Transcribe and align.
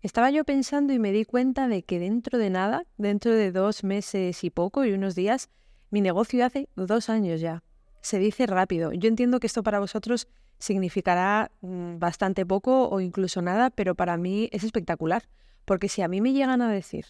Estaba 0.00 0.30
yo 0.30 0.44
pensando 0.44 0.92
y 0.92 1.00
me 1.00 1.10
di 1.10 1.24
cuenta 1.24 1.66
de 1.66 1.82
que 1.82 1.98
dentro 1.98 2.38
de 2.38 2.50
nada, 2.50 2.86
dentro 2.98 3.32
de 3.32 3.50
dos 3.50 3.82
meses 3.82 4.44
y 4.44 4.50
poco 4.50 4.84
y 4.84 4.92
unos 4.92 5.16
días, 5.16 5.50
mi 5.90 6.00
negocio 6.00 6.46
hace 6.46 6.68
dos 6.76 7.08
años 7.08 7.40
ya. 7.40 7.64
Se 8.00 8.20
dice 8.20 8.46
rápido. 8.46 8.92
Yo 8.92 9.08
entiendo 9.08 9.40
que 9.40 9.48
esto 9.48 9.64
para 9.64 9.80
vosotros 9.80 10.28
significará 10.60 11.50
mm, 11.62 11.98
bastante 11.98 12.46
poco 12.46 12.88
o 12.88 13.00
incluso 13.00 13.42
nada, 13.42 13.70
pero 13.70 13.96
para 13.96 14.16
mí 14.16 14.48
es 14.52 14.62
espectacular. 14.62 15.28
Porque 15.64 15.88
si 15.88 16.00
a 16.02 16.08
mí 16.08 16.20
me 16.20 16.32
llegan 16.32 16.62
a 16.62 16.70
decir 16.70 17.06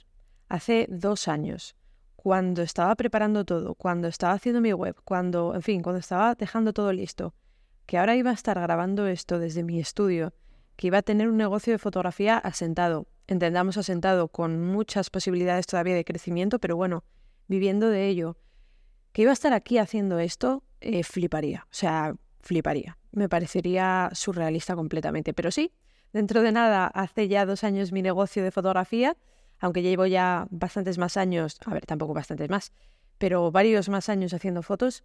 hace 0.49 0.87
dos 0.89 1.29
años, 1.29 1.77
cuando 2.17 2.63
estaba 2.63 2.95
preparando 2.95 3.45
todo, 3.45 3.75
cuando 3.75 4.09
estaba 4.09 4.33
haciendo 4.33 4.63
mi 4.63 4.73
web, 4.73 4.97
cuando, 5.05 5.55
en 5.55 5.63
fin, 5.63 5.83
cuando 5.83 6.01
estaba 6.01 6.35
dejando 6.35 6.73
todo 6.73 6.91
listo, 6.95 7.35
que 7.85 7.99
ahora 7.99 8.17
iba 8.17 8.31
a 8.31 8.35
estar 8.35 8.59
grabando 8.59 9.07
esto 9.07 9.39
desde 9.39 9.63
mi 9.63 9.79
estudio, 9.79 10.33
que 10.79 10.87
iba 10.87 10.99
a 10.99 11.03
tener 11.03 11.29
un 11.29 11.37
negocio 11.37 11.73
de 11.73 11.79
fotografía 11.79 12.39
asentado, 12.39 13.09
entendamos 13.27 13.77
asentado, 13.77 14.29
con 14.29 14.63
muchas 14.65 15.11
posibilidades 15.11 15.67
todavía 15.67 15.97
de 15.97 16.05
crecimiento, 16.05 16.61
pero 16.61 16.77
bueno, 16.77 17.03
viviendo 17.49 17.91
de 17.91 18.07
ello, 18.07 18.37
que 19.13 19.23
iba 19.23 19.33
a 19.33 19.35
estar 19.35 19.53
aquí 19.53 19.79
haciendo 19.79 20.21
esto, 20.21 20.63
eh, 20.81 21.03
fliparía, 21.03 21.67
o 21.67 21.75
sea, 21.75 22.15
fliparía. 22.39 22.97
Me 23.11 23.29
parecería 23.29 24.11
surrealista 24.13 24.77
completamente, 24.77 25.35
pero 25.35 25.51
sí, 25.51 25.73
dentro 26.13 26.43
de 26.43 26.53
nada, 26.53 26.87
hace 26.87 27.27
ya 27.27 27.45
dos 27.45 27.65
años 27.65 27.91
mi 27.91 28.01
negocio 28.01 28.45
de 28.45 28.53
fotografía, 28.53 29.17
aunque 29.59 29.83
llevo 29.83 30.07
ya 30.07 30.47
bastantes 30.51 30.97
más 30.97 31.17
años, 31.17 31.59
a 31.67 31.75
ver, 31.75 31.87
tampoco 31.87 32.15
bastantes 32.15 32.49
más, 32.51 32.73
pero 33.19 33.51
varios 33.51 33.89
más 33.89 34.09
años 34.09 34.33
haciendo 34.33 34.63
fotos, 34.63 35.03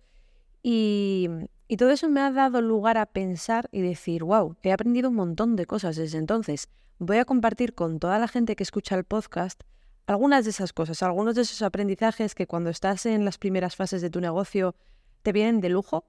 y, 0.64 1.30
todo 1.78 1.90
eso 1.90 2.08
me 2.08 2.22
ha 2.22 2.32
dado 2.32 2.62
lugar 2.62 2.98
a 2.98 3.06
pensar 3.06 3.68
y 3.72 3.82
decir, 3.82 4.24
wow, 4.24 4.56
he 4.64 4.72
aprendido 4.72 5.10
un 5.10 5.16
montón 5.16 5.56
de 5.56 5.66
cosas 5.66 5.96
desde 5.98 6.18
entonces. 6.18 6.70
Voy 7.00 7.18
a 7.18 7.26
compartir 7.26 7.74
con 7.74 8.00
toda 8.00 8.20
la 8.20 8.28
gente 8.28 8.56
que 8.56 8.64
escucha 8.64 8.96
el 8.96 9.04
podcast 9.04 9.64
algunas 10.06 10.46
de 10.46 10.52
esas 10.52 10.74
cosas, 10.74 11.02
algunos 11.04 11.36
de 11.36 11.42
esos 11.42 11.62
aprendizajes 11.62 12.36
que 12.36 12.48
cuando 12.48 12.70
estás 12.70 13.06
en 13.06 13.26
las 13.26 13.38
primeras 13.38 13.76
fases 13.76 14.02
de 14.02 14.10
tu 14.10 14.22
negocio 14.22 14.76
te 15.22 15.32
vienen 15.32 15.62
de 15.62 15.70
lujo. 15.70 16.06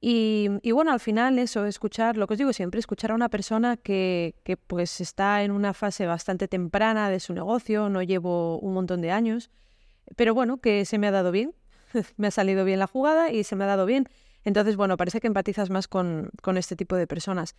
Y, 0.00 0.48
bueno, 0.72 0.92
al 0.92 1.00
final 1.00 1.38
eso, 1.38 1.64
escuchar, 1.64 2.18
lo 2.18 2.26
que 2.26 2.34
os 2.34 2.38
digo 2.38 2.52
siempre, 2.52 2.78
escuchar 2.78 3.12
a 3.12 3.14
una 3.14 3.30
persona 3.30 3.78
que, 3.78 4.34
que 4.44 4.58
pues 4.58 5.00
está 5.00 5.42
en 5.44 5.50
una 5.50 5.72
fase 5.72 6.06
bastante 6.06 6.46
temprana 6.46 7.08
de 7.08 7.20
su 7.20 7.32
negocio, 7.32 7.88
no 7.88 8.02
llevo 8.02 8.58
un 8.58 8.74
montón 8.74 9.00
de 9.00 9.10
años, 9.10 9.50
pero 10.14 10.34
bueno, 10.34 10.58
que 10.58 10.84
se 10.84 10.98
me 10.98 11.06
ha 11.06 11.10
dado 11.10 11.32
bien, 11.32 11.54
me 12.16 12.28
ha 12.28 12.30
salido 12.30 12.64
bien 12.64 12.78
la 12.78 12.86
jugada 12.86 13.32
y 13.32 13.44
se 13.44 13.56
me 13.56 13.64
ha 13.64 13.68
dado 13.68 13.86
bien. 13.86 14.08
Entonces, 14.44 14.76
bueno, 14.76 14.96
parece 14.96 15.20
que 15.20 15.26
empatizas 15.26 15.70
más 15.70 15.88
con, 15.88 16.30
este 16.56 16.76
tipo 16.76 16.96
de 16.96 17.06
personas. 17.06 17.54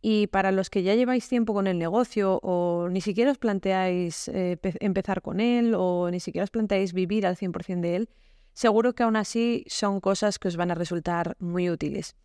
Y 0.00 0.28
para 0.28 0.50
los 0.50 0.70
que 0.70 0.82
ya 0.82 0.94
lleváis 0.94 1.28
tiempo 1.28 1.52
con 1.52 1.66
el 1.66 1.78
negocio 1.78 2.40
o 2.42 2.88
ni 2.88 3.02
siquiera 3.02 3.30
os 3.30 3.38
planteáis 3.38 4.28
eh, 4.28 4.58
empezar 4.80 5.20
con 5.20 5.40
él 5.40 5.74
o 5.76 6.10
ni 6.10 6.20
siquiera 6.20 6.44
os 6.44 6.50
planteáis 6.50 6.94
vivir 6.94 7.26
al 7.26 7.36
100% 7.36 7.80
de 7.80 7.96
él, 7.96 8.08
seguro 8.54 8.94
que 8.94 9.02
aún 9.02 9.16
así 9.16 9.64
son 9.68 10.00
cosas 10.00 10.38
que 10.38 10.48
os 10.48 10.56
van 10.56 10.70
a 10.70 10.74
resultar 10.74 11.36
muy 11.38 11.68
útiles. 11.68 12.16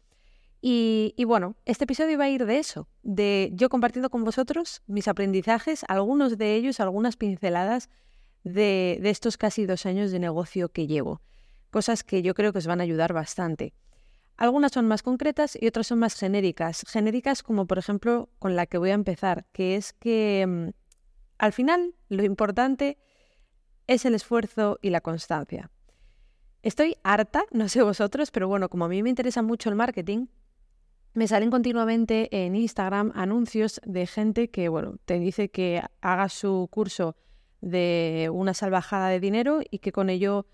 Y, 0.67 1.13
bueno, 1.25 1.55
este 1.65 1.83
episodio 1.83 2.17
va 2.17 2.23
a 2.23 2.29
ir 2.29 2.45
de 2.45 2.57
eso, 2.57 2.87
de 3.03 3.51
yo 3.53 3.69
compartiendo 3.69 4.09
con 4.09 4.23
vosotros 4.23 4.81
mis 4.87 5.07
aprendizajes, 5.07 5.85
algunos 5.87 6.39
de 6.39 6.55
ellos, 6.55 6.79
algunas 6.79 7.17
pinceladas 7.17 7.89
de 8.43 8.99
estos 9.03 9.37
casi 9.37 9.67
dos 9.67 9.85
años 9.85 10.11
de 10.11 10.17
negocio 10.19 10.69
que 10.69 10.87
llevo 10.87 11.21
cosas 11.75 12.05
que 12.05 12.21
yo 12.21 12.33
creo 12.35 12.53
que 12.53 12.59
os 12.59 12.67
van 12.67 12.79
a 12.79 12.83
ayudar 12.83 13.11
bastante. 13.11 13.73
Algunas 14.37 14.71
son 14.71 14.87
más 14.87 15.03
concretas 15.03 15.57
y 15.59 15.67
otras 15.67 15.87
son 15.87 15.99
más 15.99 16.15
genéricas. 16.15 16.85
Genéricas 16.87 17.43
como 17.43 17.67
por 17.67 17.77
ejemplo 17.77 18.29
con 18.39 18.55
la 18.55 18.65
que 18.65 18.77
voy 18.77 18.91
a 18.91 18.93
empezar, 18.93 19.45
que 19.51 19.75
es 19.75 19.91
que 19.91 20.45
mm, 20.47 20.69
al 21.37 21.51
final 21.51 21.93
lo 22.07 22.23
importante 22.23 22.97
es 23.87 24.05
el 24.05 24.15
esfuerzo 24.15 24.79
y 24.81 24.89
la 24.89 25.01
constancia. 25.01 25.69
Estoy 26.63 26.95
harta, 27.03 27.43
no 27.51 27.67
sé 27.67 27.83
vosotros, 27.83 28.31
pero 28.31 28.47
bueno, 28.47 28.69
como 28.69 28.85
a 28.85 28.87
mí 28.87 29.03
me 29.03 29.09
interesa 29.09 29.41
mucho 29.41 29.67
el 29.67 29.75
marketing, 29.75 30.27
me 31.13 31.27
salen 31.27 31.51
continuamente 31.51 32.29
en 32.31 32.55
Instagram 32.55 33.11
anuncios 33.15 33.81
de 33.85 34.07
gente 34.07 34.49
que, 34.49 34.69
bueno, 34.69 34.95
te 35.03 35.19
dice 35.19 35.49
que 35.49 35.83
haga 35.99 36.29
su 36.29 36.69
curso 36.71 37.17
de 37.59 38.29
una 38.31 38.53
salvajada 38.53 39.09
de 39.09 39.19
dinero 39.19 39.59
y 39.69 39.79
que 39.79 39.91
con 39.91 40.09
ello 40.09 40.45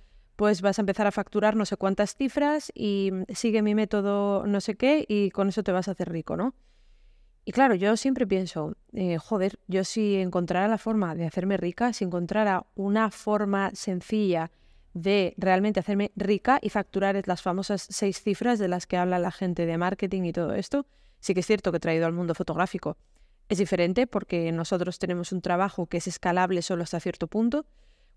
pues 0.41 0.63
vas 0.63 0.79
a 0.79 0.81
empezar 0.81 1.05
a 1.05 1.11
facturar 1.11 1.55
no 1.55 1.67
sé 1.67 1.77
cuántas 1.77 2.15
cifras 2.15 2.71
y 2.73 3.11
sigue 3.29 3.61
mi 3.61 3.75
método 3.75 4.47
no 4.47 4.59
sé 4.59 4.73
qué 4.73 5.05
y 5.07 5.29
con 5.29 5.49
eso 5.49 5.61
te 5.61 5.71
vas 5.71 5.87
a 5.87 5.91
hacer 5.91 6.11
rico, 6.11 6.35
¿no? 6.35 6.55
Y 7.45 7.51
claro, 7.51 7.75
yo 7.75 7.95
siempre 7.95 8.25
pienso, 8.25 8.75
eh, 8.91 9.19
joder, 9.19 9.59
yo 9.67 9.83
si 9.83 10.15
encontrara 10.15 10.67
la 10.67 10.79
forma 10.79 11.13
de 11.13 11.27
hacerme 11.27 11.57
rica, 11.57 11.93
si 11.93 12.05
encontrara 12.05 12.65
una 12.73 13.11
forma 13.11 13.69
sencilla 13.75 14.49
de 14.95 15.35
realmente 15.37 15.79
hacerme 15.79 16.11
rica 16.15 16.57
y 16.59 16.69
facturar 16.69 17.21
las 17.27 17.43
famosas 17.43 17.85
seis 17.91 18.23
cifras 18.23 18.57
de 18.57 18.67
las 18.67 18.87
que 18.87 18.97
habla 18.97 19.19
la 19.19 19.29
gente 19.29 19.67
de 19.67 19.77
marketing 19.77 20.23
y 20.23 20.33
todo 20.33 20.55
esto, 20.55 20.87
sí 21.19 21.35
que 21.35 21.41
es 21.41 21.45
cierto 21.45 21.69
que 21.69 21.77
he 21.77 21.79
traído 21.79 22.07
al 22.07 22.13
mundo 22.13 22.33
fotográfico. 22.33 22.97
Es 23.47 23.59
diferente 23.59 24.07
porque 24.07 24.51
nosotros 24.51 24.97
tenemos 24.97 25.33
un 25.33 25.41
trabajo 25.43 25.85
que 25.85 25.97
es 25.97 26.07
escalable 26.07 26.63
solo 26.63 26.81
hasta 26.81 26.99
cierto 26.99 27.27
punto, 27.27 27.67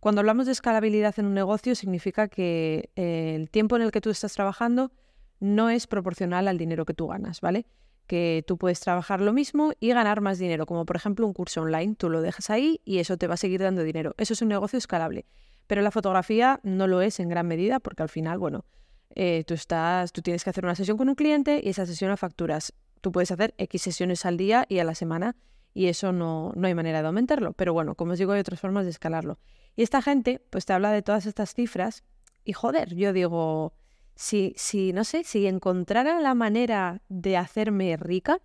cuando 0.05 0.21
hablamos 0.21 0.45
de 0.45 0.53
escalabilidad 0.53 1.19
en 1.19 1.25
un 1.25 1.33
negocio, 1.33 1.75
significa 1.75 2.29
que 2.29 2.91
eh, 2.95 3.37
el 3.37 3.49
tiempo 3.49 3.77
en 3.77 3.81
el 3.81 3.91
que 3.91 4.03
tú 4.03 4.11
estás 4.11 4.35
trabajando 4.35 4.93
no 5.41 5.71
es 5.71 5.87
proporcional 5.87 6.47
al 6.47 6.59
dinero 6.59 6.85
que 6.85 6.93
tú 6.93 7.07
ganas, 7.07 7.41
¿vale? 7.41 7.65
Que 8.07 8.45
tú 8.47 8.59
puedes 8.59 8.81
trabajar 8.81 9.23
lo 9.23 9.33
mismo 9.33 9.73
y 9.81 9.95
ganar 9.95 10.21
más 10.21 10.39
dinero, 10.39 10.67
como 10.67 10.85
por 10.85 10.97
ejemplo 10.97 11.27
un 11.27 11.33
curso 11.33 11.63
online, 11.63 11.95
tú 11.95 12.11
lo 12.11 12.21
dejas 12.21 12.51
ahí 12.51 12.83
y 12.85 12.99
eso 12.99 13.17
te 13.17 13.27
va 13.29 13.33
a 13.33 13.37
seguir 13.39 13.63
dando 13.63 13.83
dinero. 13.83 14.15
Eso 14.19 14.35
es 14.35 14.43
un 14.43 14.49
negocio 14.49 14.77
escalable. 14.77 15.25
Pero 15.67 15.81
la 15.81 15.91
fotografía 15.91 16.61
no 16.65 16.87
lo 16.87 17.01
es 17.01 17.19
en 17.19 17.31
gran 17.31 17.49
medida 17.49 17.81
porque 17.81 18.03
al 18.03 18.11
final, 18.11 18.37
bueno, 18.37 18.67
eh, 19.15 19.45
tú, 19.47 19.55
estás, 19.55 20.13
tú 20.13 20.21
tienes 20.21 20.45
que 20.45 20.51
hacer 20.51 20.67
una 20.67 20.75
sesión 20.75 20.99
con 20.99 21.09
un 21.09 21.15
cliente 21.15 21.63
y 21.65 21.71
esa 21.71 21.87
sesión 21.87 22.11
la 22.11 22.19
facturas. 22.19 22.75
Tú 23.01 23.11
puedes 23.11 23.31
hacer 23.31 23.55
X 23.57 23.81
sesiones 23.81 24.27
al 24.27 24.37
día 24.37 24.67
y 24.69 24.81
a 24.81 24.85
la 24.85 24.95
semana 24.95 25.35
y 25.73 25.87
eso 25.87 26.13
no, 26.13 26.53
no 26.57 26.67
hay 26.67 26.75
manera 26.75 27.01
de 27.01 27.07
aumentarlo. 27.07 27.55
Pero 27.55 27.73
bueno, 27.73 27.95
como 27.95 28.13
os 28.13 28.19
digo, 28.19 28.33
hay 28.33 28.41
otras 28.41 28.61
formas 28.61 28.85
de 28.85 28.91
escalarlo. 28.91 29.39
Y 29.77 29.83
esta 29.83 30.03
gente, 30.03 30.41
pues 30.51 30.67
te 30.67 30.73
habla 30.73 30.93
de 30.93 31.03
todas 31.03 31.27
estas 31.27 31.55
cifras 31.55 32.05
y 32.45 32.53
joder, 32.53 32.95
yo 32.95 33.13
digo, 33.13 33.75
si, 34.15 34.55
si, 34.57 34.93
no 34.93 35.05
sé, 35.05 35.25
si 35.25 35.47
encontrara 35.47 36.21
la 36.21 36.35
manera 36.35 37.03
de 37.09 37.37
hacerme 37.37 37.97
rica, 37.97 38.41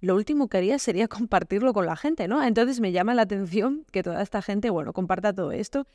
lo 0.00 0.14
último 0.14 0.48
que 0.48 0.58
haría 0.58 0.78
sería 0.78 1.08
compartirlo 1.08 1.72
con 1.72 1.86
la 1.86 1.96
gente, 1.96 2.28
¿no? 2.28 2.42
Entonces 2.44 2.80
me 2.80 2.92
llama 2.92 3.14
la 3.14 3.22
atención 3.22 3.84
que 3.90 4.02
toda 4.02 4.22
esta 4.22 4.42
gente, 4.42 4.70
bueno, 4.70 4.92
comparta 4.92 5.32
todo 5.32 5.52
esto. 5.52 5.86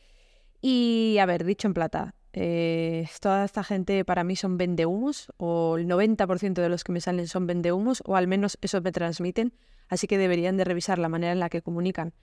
Y, 0.61 1.17
a 1.21 1.25
ver, 1.25 1.45
dicho 1.45 1.67
en 1.67 1.73
plata, 1.73 2.15
eh, 2.33 3.07
toda 3.21 3.45
esta 3.45 3.63
gente 3.63 4.03
para 4.03 4.23
mí 4.23 4.35
son 4.35 4.57
vendehumos, 4.57 5.31
o 5.37 5.77
el 5.77 5.87
90% 5.87 6.53
de 6.61 6.69
los 6.69 6.83
que 6.83 6.91
me 6.91 6.99
salen 6.99 7.27
son 7.27 7.47
vendehumos, 7.47 8.03
o 8.05 8.15
al 8.15 8.27
menos 8.27 8.57
eso 8.61 8.81
me 8.81 8.91
transmiten, 8.91 9.53
así 9.87 10.07
que 10.07 10.17
deberían 10.17 10.57
de 10.57 10.65
revisar 10.65 10.99
la 10.99 11.07
manera 11.07 11.31
en 11.31 11.39
la 11.39 11.49
que 11.49 11.61
comunican. 11.61 12.13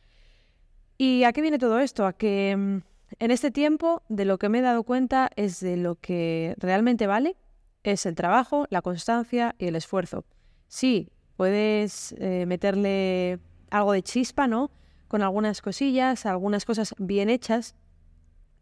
¿Y 0.99 1.25
a 1.25 1.33
qué 1.33 1.43
viene 1.43 1.59
todo 1.59 1.79
esto? 1.79 2.07
A 2.07 2.13
que 2.15 2.57
mm, 2.57 2.79
en 3.19 3.31
este 3.31 3.51
tiempo 3.51 4.03
de 4.09 4.25
lo 4.25 4.39
que 4.39 4.49
me 4.49 4.59
he 4.59 4.63
dado 4.63 4.83
cuenta 4.83 5.31
es 5.37 5.61
de 5.61 5.77
lo 5.77 5.97
que 5.97 6.55
realmente 6.59 7.07
vale, 7.07 7.37
es 7.83 8.07
el 8.07 8.15
trabajo, 8.15 8.67
la 8.71 8.83
constancia 8.83 9.55
y 9.59 9.67
el 9.67 9.77
esfuerzo. 9.77 10.25
Sí, 10.69 11.11
puedes 11.37 12.15
eh, 12.19 12.45
meterle 12.47 13.39
algo 13.71 13.93
de 13.93 14.03
chispa, 14.03 14.47
¿no? 14.47 14.71
Con 15.09 15.23
algunas 15.23 15.63
cosillas, 15.63 16.27
algunas 16.27 16.65
cosas 16.65 16.95
bien 16.99 17.31
hechas, 17.31 17.77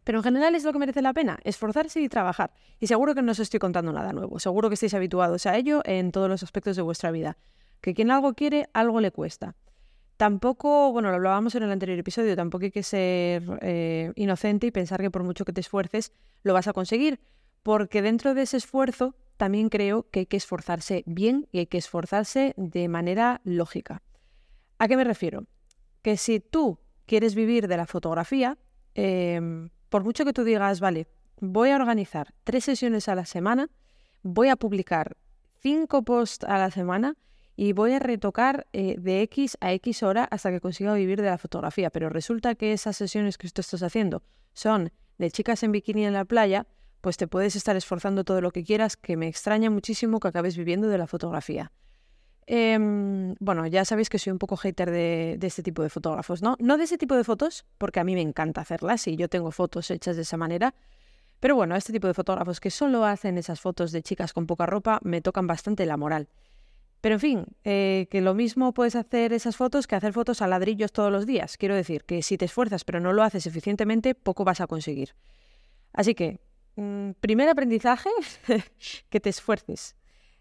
pero 0.03 0.19
en 0.19 0.23
general 0.23 0.53
es 0.53 0.63
lo 0.63 0.71
que 0.71 0.77
merece 0.77 1.01
la 1.01 1.13
pena, 1.13 1.39
esforzarse 1.43 1.99
y 1.99 2.09
trabajar. 2.09 2.53
Y 2.79 2.85
seguro 2.85 3.15
que 3.15 3.23
no 3.23 3.31
os 3.31 3.39
estoy 3.39 3.59
contando 3.59 3.91
nada 3.91 4.13
nuevo, 4.13 4.39
seguro 4.39 4.69
que 4.69 4.75
estáis 4.75 4.93
habituados 4.93 5.47
a 5.47 5.57
ello 5.57 5.81
en 5.83 6.11
todos 6.11 6.29
los 6.29 6.43
aspectos 6.43 6.75
de 6.75 6.83
vuestra 6.83 7.09
vida. 7.09 7.37
Que 7.81 7.95
quien 7.95 8.11
algo 8.11 8.35
quiere, 8.35 8.69
algo 8.73 9.01
le 9.01 9.11
cuesta. 9.11 9.55
Tampoco, 10.17 10.93
bueno, 10.93 11.09
lo 11.09 11.15
hablábamos 11.15 11.55
en 11.55 11.63
el 11.63 11.71
anterior 11.71 11.99
episodio, 11.99 12.35
tampoco 12.37 12.65
hay 12.65 12.71
que 12.71 12.83
ser 12.83 13.43
eh, 13.61 14.13
inocente 14.15 14.67
y 14.67 14.71
pensar 14.71 15.01
que 15.01 15.11
por 15.11 15.23
mucho 15.23 15.43
que 15.43 15.51
te 15.51 15.59
esfuerces 15.59 16.13
lo 16.43 16.53
vas 16.53 16.67
a 16.67 16.73
conseguir, 16.73 17.19
porque 17.63 18.01
dentro 18.01 18.33
de 18.33 18.43
ese 18.43 18.57
esfuerzo 18.57 19.15
también 19.35 19.67
creo 19.67 20.09
que 20.11 20.21
hay 20.21 20.25
que 20.25 20.37
esforzarse 20.37 21.03
bien 21.05 21.47
y 21.51 21.59
hay 21.59 21.67
que 21.67 21.77
esforzarse 21.77 22.53
de 22.55 22.87
manera 22.87 23.41
lógica. 23.43 24.01
¿A 24.79 24.87
qué 24.87 24.95
me 24.95 25.03
refiero? 25.03 25.47
Que 26.01 26.15
si 26.15 26.39
tú 26.39 26.79
quieres 27.05 27.35
vivir 27.35 27.67
de 27.67 27.75
la 27.75 27.85
fotografía, 27.85 28.57
em, 28.93 29.69
por 29.89 30.05
mucho 30.05 30.23
que 30.23 30.31
tú 30.31 30.45
digas, 30.45 30.79
vale, 30.79 31.07
voy 31.41 31.71
a 31.71 31.75
organizar 31.75 32.33
tres 32.45 32.63
sesiones 32.63 33.09
a 33.09 33.15
la 33.15 33.25
semana, 33.25 33.69
voy 34.23 34.47
a 34.47 34.55
publicar 34.55 35.17
cinco 35.61 36.03
posts 36.03 36.45
a 36.45 36.57
la 36.57 36.71
semana, 36.71 37.15
y 37.55 37.73
voy 37.73 37.93
a 37.93 37.99
retocar 37.99 38.67
eh, 38.73 38.95
de 38.99 39.21
X 39.23 39.57
a 39.61 39.71
X 39.73 40.03
hora 40.03 40.25
hasta 40.25 40.51
que 40.51 40.59
consiga 40.59 40.93
vivir 40.93 41.21
de 41.21 41.29
la 41.29 41.37
fotografía. 41.37 41.89
Pero 41.89 42.09
resulta 42.09 42.55
que 42.55 42.73
esas 42.73 42.97
sesiones 42.97 43.37
que 43.37 43.49
tú 43.49 43.61
estás 43.61 43.81
haciendo 43.83 44.23
son 44.53 44.91
de 45.17 45.31
chicas 45.31 45.63
en 45.63 45.71
bikini 45.71 46.05
en 46.05 46.13
la 46.13 46.25
playa, 46.25 46.67
pues 47.01 47.17
te 47.17 47.27
puedes 47.27 47.55
estar 47.55 47.75
esforzando 47.75 48.23
todo 48.23 48.41
lo 48.41 48.51
que 48.51 48.63
quieras, 48.63 48.97
que 48.97 49.15
me 49.15 49.27
extraña 49.27 49.69
muchísimo 49.69 50.19
que 50.19 50.27
acabes 50.27 50.57
viviendo 50.57 50.89
de 50.89 50.97
la 50.97 51.07
fotografía. 51.07 51.71
Em, 52.47 53.35
bueno, 53.39 53.65
ya 53.65 53.85
sabéis 53.85 54.09
que 54.09 54.19
soy 54.19 54.31
un 54.31 54.37
poco 54.37 54.55
hater 54.57 54.91
de, 54.91 55.37
de, 55.39 55.47
este 55.47 55.63
tipo 55.63 55.81
de 55.81 55.89
fotógrafos, 55.89 56.41
¿no? 56.43 56.57
No 56.59 56.77
de 56.77 56.83
ese 56.83 56.97
tipo 56.97 57.15
de 57.15 57.23
fotos, 57.23 57.65
porque 57.77 57.99
a 57.99 58.03
mí 58.03 58.13
me 58.13 58.21
encanta 58.21 58.61
hacerlas 58.61 59.07
y 59.07 59.15
yo 59.15 59.29
tengo 59.29 59.51
fotos 59.51 59.89
hechas 59.89 60.15
de 60.15 60.23
esa 60.23 60.37
manera. 60.37 60.75
Pero 61.39 61.55
bueno, 61.55 61.75
este 61.75 61.93
tipo 61.93 62.07
de 62.07 62.13
fotógrafos 62.13 62.59
que 62.59 62.69
solo 62.69 63.05
hacen 63.05 63.37
esas 63.37 63.61
fotos 63.61 63.91
de 63.91 64.03
chicas 64.03 64.33
con 64.33 64.45
poca 64.45 64.65
ropa 64.65 64.99
me 65.03 65.21
tocan 65.21 65.47
bastante 65.47 65.85
la 65.85 65.97
moral. 65.97 66.27
Pero 67.05 67.17
en 67.17 67.19
fin, 67.19 67.45
eh, 67.63 68.07
que 68.09 68.19
lo 68.19 68.33
mismo 68.33 68.73
puedes 68.73 68.95
hacer 68.95 69.31
esas 69.31 69.55
fotos 69.55 69.85
que 69.85 69.95
hacer 69.95 70.11
fotos 70.11 70.41
a 70.41 70.47
ladrillos 70.47 70.91
todos 70.91 71.11
los 71.11 71.27
días. 71.27 71.55
Quiero 71.55 71.75
decir 71.75 72.03
que 72.03 72.23
si 72.23 72.35
te 72.35 72.45
esfuerzas 72.45 72.83
pero 72.83 72.99
no 72.99 73.13
lo 73.13 73.21
haces 73.21 73.45
eficientemente, 73.45 74.15
poco 74.15 74.43
vas 74.43 74.59
a 74.59 74.65
conseguir. 74.65 75.13
Así 75.93 76.15
que, 76.15 76.39
mm, 76.77 77.11
primer 77.19 77.47
aprendizaje, 77.47 78.09
que 79.11 79.19
te 79.19 79.29
esfuerces. 79.29 79.95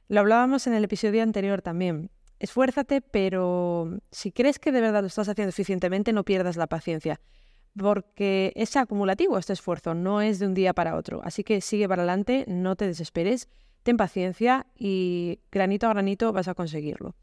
Lo 0.09 0.21
hablábamos 0.21 0.67
en 0.67 0.73
el 0.73 0.85
episodio 0.85 1.23
anterior 1.23 1.61
también. 1.61 2.11
Esfuérzate, 2.39 3.03
pero 3.03 3.99
si 4.11 4.33
crees 4.33 4.59
que 4.59 4.73
de 4.73 4.81
verdad 4.81 5.03
lo 5.03 5.09
estás 5.09 5.29
haciendo 5.29 5.51
eficientemente, 5.51 6.15
no 6.15 6.25
pierdas 6.25 6.57
la 6.57 6.67
paciencia, 6.67 7.21
porque 7.77 8.55
es 8.57 8.75
acumulativo 8.77 9.37
este 9.37 9.53
esfuerzo, 9.53 9.93
no 9.93 10.23
es 10.23 10.39
de 10.39 10.47
un 10.47 10.55
día 10.55 10.73
para 10.73 10.97
otro. 10.97 11.21
Así 11.25 11.45
que 11.45 11.61
sigue 11.61 11.87
para 11.87 12.05
adelante, 12.05 12.47
no 12.49 12.75
te 12.75 12.87
desesperes, 12.87 13.51
ten 13.85 13.97
paciencia 13.97 14.67
y 14.77 15.39
granito 15.53 15.87
a 15.87 15.91
granito 15.91 16.33
vas 16.33 16.49
a 16.49 16.55
conseguirlo. 16.55 17.15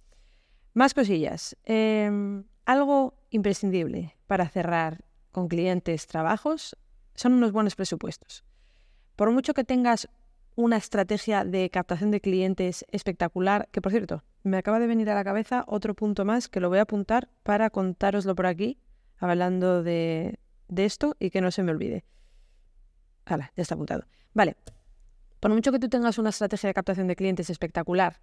Más 0.73 0.93
cosillas. 0.93 1.57
Em, 1.65 2.45
algo 2.65 3.17
imprescindible 3.29 4.15
para 4.27 4.47
cerrar 4.47 5.03
con 5.31 5.49
clientes 5.49 6.07
trabajos 6.07 6.77
son 7.15 7.33
unos 7.33 7.51
buenos 7.51 7.75
presupuestos. 7.75 8.45
Por 9.15 9.31
mucho 9.31 9.53
que 9.53 9.63
tengas 9.65 10.07
una 10.55 10.77
estrategia 10.77 11.43
de 11.43 11.69
captación 11.69 12.11
de 12.11 12.21
clientes 12.21 12.85
espectacular, 12.91 13.67
que 13.71 13.81
por 13.81 13.91
cierto, 13.91 14.23
me 14.43 14.57
acaba 14.57 14.79
de 14.79 14.87
venir 14.87 15.09
a 15.09 15.15
la 15.15 15.23
cabeza 15.23 15.63
otro 15.67 15.93
punto 15.93 16.25
más 16.25 16.47
que 16.47 16.59
lo 16.59 16.69
voy 16.69 16.79
a 16.79 16.83
apuntar 16.83 17.29
para 17.43 17.69
contároslo 17.69 18.35
por 18.35 18.45
aquí, 18.45 18.77
hablando 19.17 19.83
de, 19.83 20.39
esto 20.75 21.15
y 21.19 21.29
que 21.29 21.41
no 21.41 21.51
se 21.51 21.63
me 21.63 21.71
olvide. 21.71 22.05
Hala, 23.25 23.51
ya 23.55 23.61
está 23.61 23.75
apuntado. 23.75 24.05
Vale, 24.33 24.55
por 25.41 25.51
mucho 25.51 25.73
que 25.73 25.79
tú 25.79 25.89
tengas 25.89 26.17
una 26.17 26.29
estrategia 26.29 26.69
de 26.69 26.73
captación 26.73 27.07
de 27.07 27.17
clientes 27.17 27.49
espectacular 27.49 28.21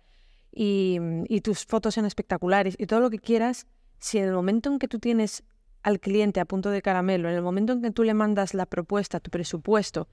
y, 0.50 0.98
y 1.28 1.42
tus 1.42 1.66
fotos 1.66 1.92
sean 1.92 2.06
espectaculares 2.06 2.74
y 2.78 2.86
todo 2.86 3.00
lo 3.00 3.10
que 3.10 3.18
quieras, 3.18 3.66
si 3.98 4.16
en 4.16 4.24
el 4.24 4.32
momento 4.32 4.70
en 4.72 4.78
que 4.78 4.88
tú 4.88 4.98
tienes 4.98 5.44
al 5.82 6.00
cliente 6.00 6.40
a 6.40 6.46
punto 6.46 6.70
de 6.70 6.80
caramelo, 6.80 7.28
en 7.28 7.34
el 7.34 7.42
momento 7.42 7.74
en 7.74 7.82
que 7.82 7.90
tú 7.90 8.04
le 8.04 8.14
mandas 8.14 8.54
la 8.54 8.64
propuesta, 8.64 9.20
tu 9.20 9.30
presupuesto, 9.30 10.08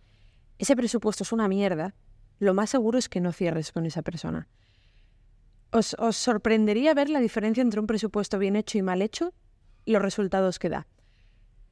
ese 0.58 0.76
presupuesto 0.76 1.24
es 1.24 1.32
una 1.32 1.48
mierda, 1.48 1.96
lo 2.40 2.54
más 2.54 2.70
seguro 2.70 2.98
es 2.98 3.10
que 3.10 3.22
no 3.22 3.32
cierres 3.32 3.72
con 3.72 3.86
esa 3.86 4.02
persona. 4.02 4.48
Os, 5.72 5.96
sorprendería 6.12 6.94
ver 6.94 7.10
la 7.10 7.20
diferencia 7.20 7.62
entre 7.62 7.80
un 7.80 7.88
presupuesto 7.88 8.40
bien 8.40 8.56
hecho 8.56 8.78
y 8.78 8.82
mal 8.82 9.02
hecho 9.02 9.34
y 9.84 9.92
los 9.92 10.02
resultados 10.02 10.60
que 10.60 10.70
da. 10.70 10.88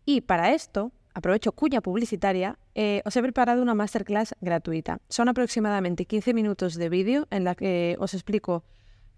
Y 0.05 0.21
para 0.21 0.53
esto, 0.53 0.91
aprovecho 1.13 1.51
cuña 1.51 1.81
publicitaria, 1.81 2.57
eh, 2.75 3.01
os 3.05 3.15
he 3.15 3.21
preparado 3.21 3.61
una 3.61 3.75
masterclass 3.75 4.35
gratuita. 4.41 4.99
Son 5.09 5.29
aproximadamente 5.29 6.05
15 6.05 6.33
minutos 6.33 6.75
de 6.75 6.89
vídeo 6.89 7.27
en 7.29 7.43
la 7.43 7.55
que 7.55 7.95
os 7.99 8.13
explico 8.13 8.63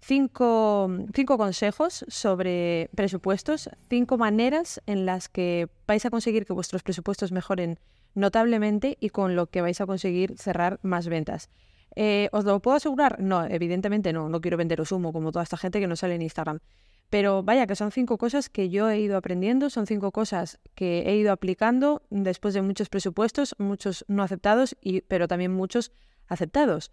cinco, 0.00 0.88
consejos 1.36 2.04
sobre 2.08 2.90
presupuestos, 2.94 3.70
cinco 3.88 4.18
maneras 4.18 4.80
en 4.86 5.06
las 5.06 5.28
que 5.28 5.68
vais 5.86 6.04
a 6.06 6.10
conseguir 6.10 6.46
que 6.46 6.52
vuestros 6.52 6.82
presupuestos 6.82 7.32
mejoren 7.32 7.78
notablemente 8.14 8.96
y 9.00 9.10
con 9.10 9.36
lo 9.36 9.46
que 9.46 9.60
vais 9.60 9.80
a 9.80 9.86
conseguir 9.86 10.38
cerrar 10.38 10.78
más 10.82 11.08
ventas. 11.08 11.50
Eh, 11.94 12.28
¿Os 12.32 12.44
lo 12.44 12.60
puedo 12.60 12.76
asegurar? 12.76 13.20
No, 13.20 13.44
evidentemente 13.46 14.12
no, 14.12 14.28
no 14.28 14.40
quiero 14.40 14.56
venderos 14.56 14.92
humo 14.92 15.12
como 15.12 15.32
toda 15.32 15.42
esta 15.42 15.56
gente 15.56 15.80
que 15.80 15.86
no 15.86 15.96
sale 15.96 16.14
en 16.14 16.22
Instagram. 16.22 16.60
Pero 17.08 17.42
vaya 17.42 17.66
que 17.66 17.76
son 17.76 17.92
cinco 17.92 18.18
cosas 18.18 18.48
que 18.48 18.68
yo 18.68 18.90
he 18.90 18.98
ido 19.00 19.16
aprendiendo, 19.16 19.70
son 19.70 19.86
cinco 19.86 20.10
cosas 20.10 20.58
que 20.74 21.04
he 21.06 21.16
ido 21.16 21.32
aplicando 21.32 22.02
después 22.10 22.54
de 22.54 22.62
muchos 22.62 22.88
presupuestos, 22.88 23.54
muchos 23.58 24.04
no 24.08 24.22
aceptados, 24.22 24.76
y, 24.80 25.02
pero 25.02 25.28
también 25.28 25.52
muchos 25.52 25.92
aceptados. 26.26 26.90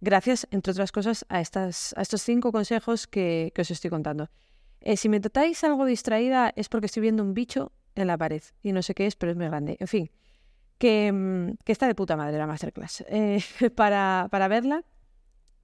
Gracias, 0.00 0.48
entre 0.50 0.72
otras 0.72 0.90
cosas, 0.90 1.24
a, 1.28 1.40
estas, 1.40 1.94
a 1.96 2.02
estos 2.02 2.22
cinco 2.22 2.50
consejos 2.50 3.06
que, 3.06 3.52
os 3.56 3.70
estoy 3.70 3.90
contando. 3.90 4.30
Eh, 4.80 4.96
si 4.96 5.08
me 5.08 5.20
tratáis 5.20 5.62
algo 5.62 5.84
distraída 5.84 6.52
es 6.56 6.68
porque 6.68 6.86
estoy 6.86 7.02
viendo 7.02 7.22
un 7.22 7.34
bicho 7.34 7.70
en 7.94 8.08
la 8.08 8.18
pared 8.18 8.42
y 8.64 8.72
no 8.72 8.82
sé 8.82 8.94
qué 8.94 9.06
es, 9.06 9.14
pero 9.14 9.30
es 9.30 9.38
muy 9.38 9.46
grande. 9.46 9.76
En 9.78 9.86
fin, 9.86 10.10
Mm, 10.82 11.52
que, 11.64 11.72
está 11.72 11.86
de 11.86 11.94
puta 11.94 12.16
madre 12.16 12.38
la 12.38 12.46
masterclass. 12.46 13.04
Eh, 13.08 13.40
para, 13.76 14.28
para, 14.30 14.48
verla, 14.48 14.84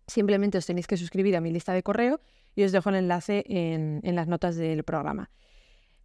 simplemente 0.07 0.59
os 0.59 0.67
tenéis 0.67 0.87
que 0.87 0.97
suscribir 0.97 1.37
a 1.37 1.41
mi 1.41 1.51
lista 1.51 1.73
de 1.73 1.83
correo 1.83 2.21
y 2.59 2.65
os 2.65 2.73
dejo 2.73 2.89
el 2.89 2.97
enlace 2.97 3.45
en, 3.47 4.01
en 4.03 4.17
las 4.17 4.27
notas 4.27 4.57
del 4.57 4.83
programa. 4.83 5.31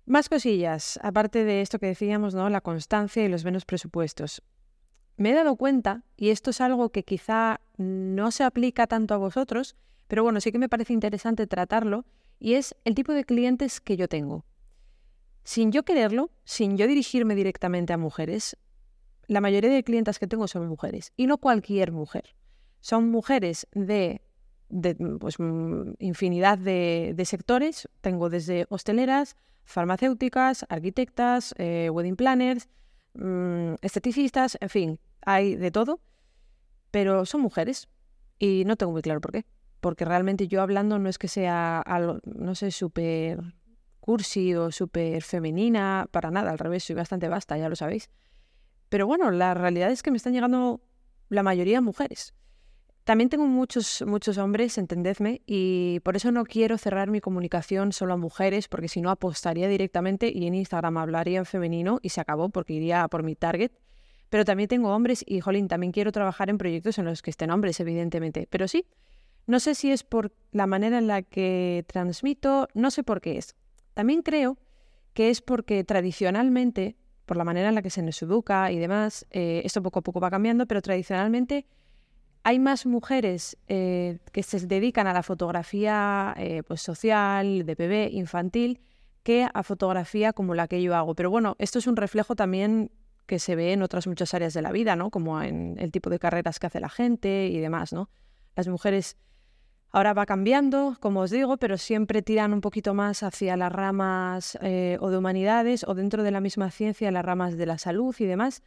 Más 0.05 0.29
cosillas, 0.29 0.99
aparte 1.01 1.45
de 1.45 1.61
esto 1.61 1.79
que 1.79 1.87
decíamos, 1.87 2.35
¿no? 2.35 2.47
La 2.51 2.61
constancia 2.61 3.25
y 3.25 3.27
los 3.27 3.43
menos 3.43 3.65
presupuestos. 3.65 4.43
Me 5.17 5.31
he 5.31 5.33
dado 5.33 5.55
cuenta, 5.55 6.03
y 6.15 6.29
esto 6.29 6.51
es 6.51 6.61
algo 6.61 6.91
que 6.91 7.03
quizá 7.03 7.59
no 7.77 8.29
se 8.29 8.43
aplica 8.43 8.85
tanto 8.85 9.15
a 9.15 9.17
vosotros, 9.17 9.75
pero 10.07 10.21
bueno, 10.21 10.39
sí 10.41 10.51
que 10.51 10.59
me 10.59 10.69
parece 10.69 10.93
interesante 10.93 11.47
tratarlo, 11.47 12.05
y 12.37 12.53
es 12.53 12.75
el 12.85 12.93
tipo 12.93 13.13
de 13.13 13.23
clientes 13.23 13.81
que 13.81 13.97
yo 13.97 14.07
tengo. 14.07 14.45
Sin 15.43 15.71
yo 15.71 15.81
quererlo, 15.81 16.29
sin 16.43 16.77
yo 16.77 16.85
dirigirme 16.85 17.33
directamente 17.33 17.93
a 17.93 17.97
mujeres, 17.97 18.57
la 19.25 19.41
mayoría 19.41 19.71
de 19.71 19.83
clientas 19.83 20.19
que 20.19 20.27
tengo 20.27 20.47
son 20.47 20.67
mujeres 20.67 21.13
y 21.17 21.25
no 21.25 21.39
cualquier 21.39 21.91
mujer. 21.91 22.35
Son 22.79 23.09
mujeres 23.09 23.65
de, 23.71 24.21
pues, 25.19 25.39
mm, 25.39 25.93
infinidad 25.99 26.57
de, 26.57 27.21
sectores. 27.25 27.87
Tengo 28.01 28.29
desde 28.29 28.65
hosteleras, 28.69 29.35
farmacéuticas, 29.63 30.65
arquitectas, 30.69 31.53
eh, 31.57 31.89
wedding 31.91 32.15
planners, 32.15 32.69
mm, 33.13 33.75
esteticistas, 33.81 34.57
en 34.59 34.69
fin, 34.69 34.99
hay 35.25 35.55
de 35.55 35.71
todo. 35.71 35.99
Pero 36.91 37.25
son 37.25 37.41
mujeres 37.41 37.87
y 38.39 38.63
no 38.65 38.75
tengo 38.75 38.91
muy 38.91 39.01
claro 39.01 39.21
por 39.21 39.31
qué. 39.31 39.45
Porque 39.79 40.05
realmente 40.05 40.47
yo 40.47 40.61
hablando 40.61 40.99
no 40.99 41.09
es 41.09 41.17
que 41.17 41.27
sea 41.27 41.81
algo, 41.81 42.19
no 42.23 42.55
sé, 42.55 42.71
súper 42.71 43.41
cursi 43.99 44.53
o 44.53 44.71
súper 44.71 45.23
femenina, 45.23 46.07
para 46.11 46.29
nada, 46.29 46.51
al 46.51 46.59
revés, 46.59 46.83
soy 46.83 46.95
bastante 46.95 47.29
vasta, 47.29 47.57
ya 47.57 47.69
lo 47.69 47.75
sabéis. 47.75 48.09
Pero 48.89 49.07
bueno, 49.07 49.31
la 49.31 49.53
realidad 49.53 49.91
es 49.91 50.03
que 50.03 50.11
me 50.11 50.17
están 50.17 50.33
llegando 50.33 50.81
la 51.29 51.41
mayoría 51.41 51.81
mujeres. 51.81 52.33
También 53.03 53.29
tengo 53.29 53.45
muchos, 53.45 54.01
muchos 54.07 54.37
hombres, 54.37 54.77
entendedme, 54.77 55.41
y 55.45 55.99
por 56.01 56.15
eso 56.15 56.31
no 56.31 56.45
quiero 56.45 56.77
cerrar 56.77 57.09
mi 57.09 57.19
comunicación 57.19 57.91
solo 57.91 58.13
a 58.13 58.17
mujeres, 58.17 58.69
porque 58.69 58.87
si 58.87 59.01
no 59.01 59.09
apostaría 59.09 59.67
directamente 59.67 60.31
y 60.33 60.47
en 60.47 60.53
Instagram 60.53 60.97
hablaría 60.97 61.39
en 61.39 61.45
femenino 61.45 61.99
y 62.01 62.09
se 62.09 62.21
acabó 62.21 62.47
porque 62.47 62.73
iría 62.73 63.05
por 63.09 63.23
mi 63.23 63.35
target. 63.35 63.71
Pero 64.29 64.45
también 64.45 64.69
tengo 64.69 64.95
hombres 64.95 65.23
y, 65.27 65.41
jolín, 65.41 65.67
también 65.67 65.91
quiero 65.91 66.13
trabajar 66.13 66.49
en 66.49 66.57
proyectos 66.57 66.97
en 66.97 67.05
los 67.05 67.21
que 67.21 67.29
estén 67.29 67.51
hombres, 67.51 67.79
evidentemente. 67.81 68.47
Pero 68.49 68.69
sí, 68.69 68.87
no 69.47 69.59
sé 69.59 69.75
si 69.75 69.91
es 69.91 70.03
por 70.03 70.33
la 70.51 70.65
manera 70.65 70.97
en 70.97 71.07
la 71.07 71.23
que 71.23 71.83
transmito, 71.87 72.69
no 72.73 72.89
sé 72.89 73.03
por 73.03 73.19
qué 73.19 73.37
es. 73.37 73.53
También 73.93 74.21
creo 74.21 74.57
que 75.13 75.29
es 75.29 75.41
porque 75.41 75.83
tradicionalmente 75.83 76.95
por 77.25 77.35
la 77.35 77.43
manera 77.43 77.69
en 77.69 77.75
la 77.75 77.81
que 77.81 77.89
se 77.89 78.01
nos 78.01 78.21
educa 78.21 78.71
y 78.71 78.79
demás, 78.79 79.25
eh, 79.31 79.61
esto 79.65 79.83
poco 79.83 79.99
a 79.99 80.01
poco 80.01 80.19
va 80.19 80.29
cambiando, 80.29 80.65
pero 80.65 80.81
tradicionalmente 80.81 81.65
hay 82.43 82.59
más 82.59 82.85
mujeres 82.85 83.57
eh, 83.67 84.19
que 84.31 84.43
se 84.43 84.59
dedican 84.67 85.07
a 85.07 85.13
la 85.13 85.23
fotografía 85.23 86.33
eh, 86.37 86.63
pues 86.67 86.81
social, 86.81 87.65
de 87.65 87.75
bebé, 87.75 88.09
infantil, 88.11 88.81
que 89.23 89.47
a 89.53 89.63
fotografía 89.63 90.33
como 90.33 90.53
la 90.53 90.67
que 90.67 90.81
yo 90.81 90.95
hago. 90.95 91.15
Pero 91.15 91.29
bueno, 91.29 91.55
esto 91.57 91.79
es 91.79 91.87
un 91.87 91.95
reflejo 91.95 92.35
también 92.35 92.91
que 93.25 93.39
se 93.39 93.55
ve 93.55 93.71
en 93.71 93.81
otras 93.81 94.07
muchas 94.07 94.33
áreas 94.33 94.53
de 94.53 94.61
la 94.61 94.73
vida, 94.73 94.97
¿no? 94.97 95.09
Como 95.09 95.41
en 95.41 95.77
el 95.79 95.91
tipo 95.91 96.09
de 96.09 96.19
carreras 96.19 96.59
que 96.59 96.67
hace 96.67 96.81
la 96.81 96.89
gente 96.89 97.47
y 97.47 97.59
demás, 97.59 97.93
¿no? 97.93 98.09
Las 98.55 98.67
mujeres 98.67 99.15
Ahora 99.95 100.15
va 100.15 100.25
cambiando, 100.25 100.97
como 100.99 101.19
os 101.19 101.29
digo, 101.29 101.57
pero 101.57 101.77
siempre 101.77 102.23
tiran 102.23 102.51
un 102.51 102.61
poquito 102.61 102.95
más 102.95 103.21
hacia 103.21 103.55
las 103.55 103.71
ramas 103.71 104.57
eh, 104.63 104.97
o 104.99 105.11
de 105.11 105.17
humanidades 105.17 105.85
o 105.87 105.93
dentro 105.93 106.23
de 106.23 106.31
la 106.31 106.41
misma 106.41 106.71
ciencia, 106.71 107.11
las 107.11 107.23
ramas 107.23 107.57
de 107.57 107.67
la 107.67 107.77
salud 107.77 108.15
y 108.17 108.25
demás. 108.25 108.63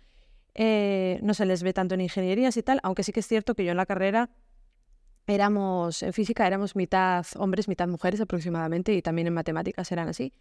Eh, 0.59 1.19
no 1.23 1.35
se 1.35 1.45
les 1.45 1.63
ve 1.63 1.75
tanto 1.75 1.95
en 1.95 2.01
ingenierías 2.01 2.57
y 2.57 2.63
tal, 2.63 2.81
aunque 2.83 3.03
sí 3.03 3.13
que 3.13 3.21
es 3.21 3.29
cierto 3.29 3.55
que 3.55 3.63
yo 3.63 3.73
en 3.73 3.77
la 3.77 3.85
carrera 3.85 4.31
éramos, 5.27 6.03
en 6.03 6.15
física 6.15 6.47
éramos 6.47 6.75
mitad 6.75 7.27
hombres, 7.37 7.69
mitad 7.69 7.87
mujeres 7.87 8.23
aproximadamente 8.23 8.95
y 8.95 9.03
también 9.03 9.27
en 9.27 9.35
matemáticas 9.35 9.93
eran 9.93 10.09
así. 10.09 10.33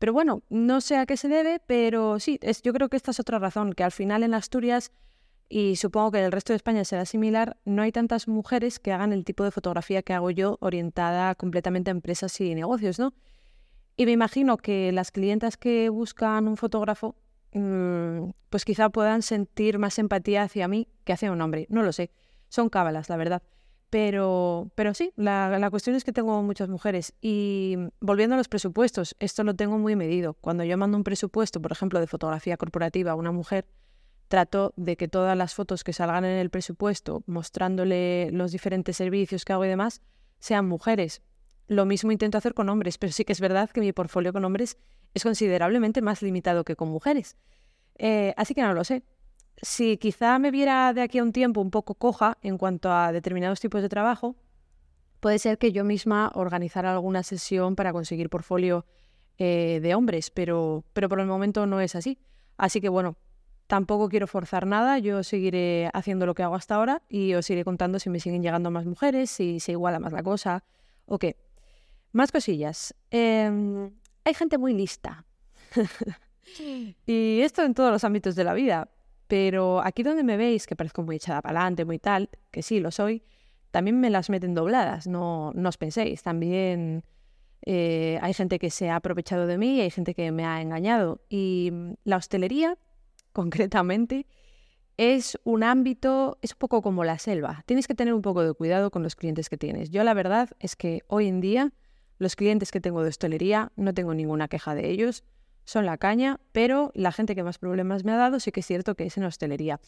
Pero 0.00 0.12
bueno, 0.12 0.42
no 0.50 0.80
sé 0.80 0.96
a 0.96 1.06
qué 1.06 1.16
se 1.16 1.28
debe, 1.28 1.60
pero 1.64 2.18
sí, 2.18 2.40
es, 2.42 2.60
yo 2.62 2.72
creo 2.72 2.88
que 2.88 2.96
esta 2.96 3.12
es 3.12 3.20
otra 3.20 3.38
razón, 3.38 3.72
que 3.72 3.84
al 3.84 3.92
final 3.92 4.24
en 4.24 4.34
Asturias 4.34 4.90
y 5.48 5.76
supongo 5.76 6.10
que 6.10 6.18
en 6.18 6.24
el 6.24 6.32
resto 6.32 6.52
de 6.52 6.56
España 6.56 6.84
será 6.84 7.04
similar, 7.04 7.56
no 7.64 7.82
hay 7.82 7.92
tantas 7.92 8.26
mujeres 8.26 8.80
que 8.80 8.90
hagan 8.90 9.12
el 9.12 9.24
tipo 9.24 9.44
de 9.44 9.52
fotografía 9.52 10.02
que 10.02 10.12
hago 10.12 10.30
yo 10.32 10.56
orientada 10.60 11.36
completamente 11.36 11.90
a 11.90 11.92
empresas 11.92 12.40
y 12.40 12.54
negocios, 12.56 12.98
¿no? 12.98 13.14
Y 13.96 14.06
me 14.06 14.12
imagino 14.12 14.56
que 14.56 14.90
las 14.90 15.12
clientas 15.12 15.56
que 15.56 15.88
buscan 15.90 16.48
un 16.48 16.56
fotógrafo, 16.56 17.14
pues 17.52 18.64
quizá 18.64 18.88
puedan 18.88 19.22
sentir 19.22 19.78
más 19.78 19.98
empatía 19.98 20.42
hacia 20.42 20.68
mí 20.68 20.88
que 21.04 21.12
hacia 21.12 21.30
un 21.30 21.40
hombre, 21.40 21.66
no 21.68 21.82
lo 21.82 21.92
sé, 21.92 22.10
son 22.48 22.68
cábalas, 22.68 23.08
la 23.08 23.16
verdad. 23.16 23.42
Pero, 23.90 24.70
pero 24.74 24.94
sí, 24.94 25.12
la, 25.16 25.58
la, 25.58 25.68
cuestión 25.68 25.94
es 25.94 26.02
que 26.02 26.14
tengo 26.14 26.42
muchas 26.42 26.70
mujeres. 26.70 27.12
Y 27.20 27.76
volviendo 28.00 28.34
a 28.34 28.38
los 28.38 28.48
presupuestos, 28.48 29.14
esto 29.18 29.44
lo 29.44 29.54
tengo 29.54 29.76
muy 29.76 29.96
medido. 29.96 30.32
Cuando 30.40 30.64
yo 30.64 30.78
mando 30.78 30.96
un 30.96 31.04
presupuesto, 31.04 31.60
por 31.60 31.72
ejemplo, 31.72 32.00
de 32.00 32.06
fotografía 32.06 32.56
corporativa 32.56 33.12
a 33.12 33.16
una 33.16 33.32
mujer, 33.32 33.66
trato 34.28 34.72
de 34.76 34.96
que 34.96 35.08
todas 35.08 35.36
las 35.36 35.52
fotos 35.52 35.84
que 35.84 35.92
salgan 35.92 36.24
en 36.24 36.38
el 36.38 36.48
presupuesto, 36.48 37.22
mostrándole 37.26 38.30
los 38.32 38.50
diferentes 38.50 38.96
servicios 38.96 39.44
que 39.44 39.52
hago 39.52 39.66
y 39.66 39.68
demás, 39.68 40.00
sean 40.38 40.66
mujeres. 40.66 41.20
Lo 41.68 41.86
mismo 41.86 42.12
intento 42.12 42.38
hacer 42.38 42.54
con 42.54 42.68
hombres, 42.68 42.98
pero 42.98 43.12
sí 43.12 43.24
que 43.24 43.32
es 43.32 43.40
verdad 43.40 43.70
que 43.70 43.80
mi 43.80 43.92
portfolio 43.92 44.32
con 44.32 44.44
hombres 44.44 44.76
es 45.14 45.22
considerablemente 45.22 46.02
más 46.02 46.22
limitado 46.22 46.64
que 46.64 46.76
con 46.76 46.88
mujeres. 46.88 47.36
Eh, 47.98 48.34
así 48.36 48.54
que 48.54 48.62
no 48.62 48.74
lo 48.74 48.84
sé 48.84 49.02
si 49.60 49.96
quizá 49.96 50.38
me 50.38 50.50
viera 50.50 50.92
de 50.92 51.02
aquí 51.02 51.18
a 51.18 51.22
un 51.22 51.32
tiempo 51.32 51.60
un 51.60 51.70
poco 51.70 51.94
coja 51.94 52.38
en 52.42 52.58
cuanto 52.58 52.90
a 52.90 53.12
determinados 53.12 53.60
tipos 53.60 53.82
de 53.82 53.88
trabajo, 53.88 54.36
puede 55.20 55.38
ser 55.38 55.58
que 55.58 55.72
yo 55.72 55.84
misma 55.84 56.32
organizara 56.34 56.92
alguna 56.92 57.22
sesión 57.22 57.76
para 57.76 57.92
conseguir 57.92 58.28
portfolio 58.28 58.86
eh, 59.38 59.80
de 59.82 59.94
hombres, 59.94 60.30
pero, 60.30 60.84
pero 60.92 61.08
por 61.08 61.20
el 61.20 61.26
momento 61.26 61.66
no 61.66 61.80
es 61.80 61.94
así. 61.94 62.18
Así 62.56 62.80
que 62.80 62.88
bueno, 62.88 63.16
tampoco 63.66 64.08
quiero 64.08 64.26
forzar 64.26 64.66
nada, 64.66 64.98
yo 64.98 65.22
seguiré 65.22 65.90
haciendo 65.94 66.26
lo 66.26 66.34
que 66.34 66.42
hago 66.42 66.56
hasta 66.56 66.74
ahora 66.74 67.02
y 67.08 67.34
os 67.34 67.48
iré 67.48 67.64
contando 67.64 67.98
si 67.98 68.10
me 68.10 68.20
siguen 68.20 68.42
llegando 68.42 68.70
más 68.70 68.84
mujeres, 68.84 69.30
si 69.30 69.60
se 69.60 69.72
iguala 69.72 70.00
más 70.00 70.12
la 70.12 70.22
cosa 70.22 70.64
o 71.06 71.18
qué. 71.18 71.36
Más 72.12 72.30
cosillas. 72.30 72.94
Em, 73.10 73.90
hay 74.24 74.34
gente 74.34 74.58
muy 74.58 74.74
lista. 74.74 75.24
y 77.06 77.40
esto 77.40 77.62
en 77.62 77.74
todos 77.74 77.90
los 77.90 78.04
ámbitos 78.04 78.34
de 78.34 78.44
la 78.44 78.54
vida. 78.54 78.88
Pero 79.26 79.80
aquí 79.80 80.02
donde 80.02 80.22
me 80.22 80.36
veis, 80.36 80.66
que 80.66 80.76
parezco 80.76 81.02
muy 81.02 81.16
echada 81.16 81.40
para 81.40 81.60
adelante, 81.60 81.86
muy 81.86 81.98
tal, 81.98 82.28
que 82.50 82.62
sí, 82.62 82.80
lo 82.80 82.90
soy, 82.90 83.22
también 83.70 83.98
me 83.98 84.10
las 84.10 84.28
meten 84.28 84.54
dobladas, 84.54 85.06
no, 85.06 85.52
no 85.54 85.70
os 85.70 85.78
penséis. 85.78 86.22
También 86.22 87.02
eh, 87.62 88.18
hay 88.20 88.34
gente 88.34 88.58
que 88.58 88.68
se 88.68 88.90
ha 88.90 88.96
aprovechado 88.96 89.46
de 89.46 89.56
mí 89.56 89.76
y 89.76 89.80
hay 89.80 89.90
gente 89.90 90.14
que 90.14 90.30
me 90.32 90.44
ha 90.44 90.60
engañado. 90.60 91.22
Y 91.30 91.70
mm, 91.72 91.94
la 92.04 92.18
hostelería, 92.18 92.76
concretamente, 93.32 94.26
es 94.98 95.38
un 95.44 95.62
ámbito, 95.62 96.38
es 96.42 96.52
un 96.52 96.58
poco 96.58 96.82
como 96.82 97.02
la 97.02 97.18
selva. 97.18 97.62
Tienes 97.64 97.86
que 97.86 97.94
tener 97.94 98.12
un 98.12 98.20
poco 98.20 98.42
de 98.42 98.52
cuidado 98.52 98.90
con 98.90 99.02
los 99.02 99.16
clientes 99.16 99.48
que 99.48 99.56
tienes. 99.56 99.90
Yo 99.90 100.04
la 100.04 100.12
verdad 100.12 100.50
es 100.58 100.76
que 100.76 101.02
hoy 101.06 101.28
en 101.28 101.40
día 101.40 101.72
los 102.22 102.36
clientes 102.36 102.70
que 102.70 102.80
tengo 102.80 103.02
de 103.02 103.08
hostelería 103.08 103.72
no 103.76 103.92
tengo 103.92 104.14
ninguna 104.14 104.48
queja 104.48 104.74
de 104.74 104.88
ellos 104.90 105.24
son 105.64 105.86
la 105.86 105.98
caña, 105.98 106.40
pero 106.52 106.90
la 106.94 107.12
gente 107.12 107.34
que 107.34 107.42
más 107.42 107.58
problemas 107.58 108.04
me 108.04 108.12
ha 108.12 108.16
dado 108.16 108.40
sí 108.40 108.50
que 108.52 108.60
es 108.60 108.66
cierto 108.66 108.94
que 108.94 109.04
es 109.04 109.16
en 109.16 109.24
hostelería. 109.24 109.80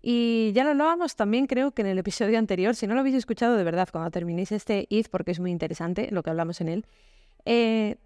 Y 0.00 0.52
ya 0.54 0.64
lo 0.64 0.70
hablábamos 0.70 1.16
también, 1.16 1.46
creo 1.46 1.72
que 1.72 1.82
en 1.82 1.88
el 1.88 1.98
episodio 1.98 2.38
anterior, 2.38 2.76
si 2.76 2.86
no 2.86 2.94
lo 2.94 3.00
habéis 3.00 3.16
escuchado 3.16 3.56
de 3.56 3.64
verdad, 3.64 3.88
cuando 3.90 4.10
terminéis 4.10 4.52
este 4.52 4.86
id, 4.90 5.06
porque 5.10 5.32
es 5.32 5.40
muy 5.40 5.50
interesante 5.50 6.08
lo 6.12 6.22
que 6.22 6.30
hablamos 6.30 6.60
en 6.60 6.68
él, 6.68 6.86
eh, 7.44 7.96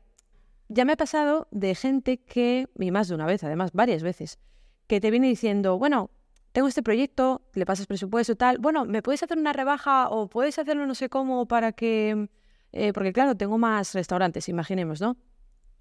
ya 0.69 0.85
me 0.85 0.93
ha 0.93 0.97
pasado 0.97 1.49
de 1.51 1.75
gente 1.75 2.19
que, 2.19 2.69
y 2.79 2.91
más 2.91 3.09
de 3.09 3.15
una 3.15 3.27
vez, 3.27 3.45
además 3.45 3.73
varias 3.73 4.03
veces, 4.03 4.39
que 4.87 5.01
te 5.01 5.11
viene 5.11 5.29
diciendo, 5.29 5.79
bueno, 5.79 6.11
tengo 6.53 6.69
este 6.69 6.83
proyecto, 6.83 7.43
le 7.55 7.67
pasas 7.67 7.87
presupuesto 7.87 8.37
tal, 8.37 8.59
bueno, 8.59 8.85
¿me 8.85 9.03
puedes 9.03 9.23
hacer 9.23 9.39
una 9.39 9.53
rebaja 9.53 10.09
o 10.09 10.29
puedes 10.29 10.59
hacerlo 10.59 10.87
no 10.87 10.95
sé 10.95 11.09
cómo 11.09 11.47
para 11.47 11.73
que... 11.73 12.29
Eh, 12.73 12.93
porque 12.93 13.13
claro, 13.13 13.37
tengo 13.37 13.59
más 13.59 13.95
restaurantes, 13.95 14.49
imaginemos, 14.49 15.01
¿no? 15.01 15.17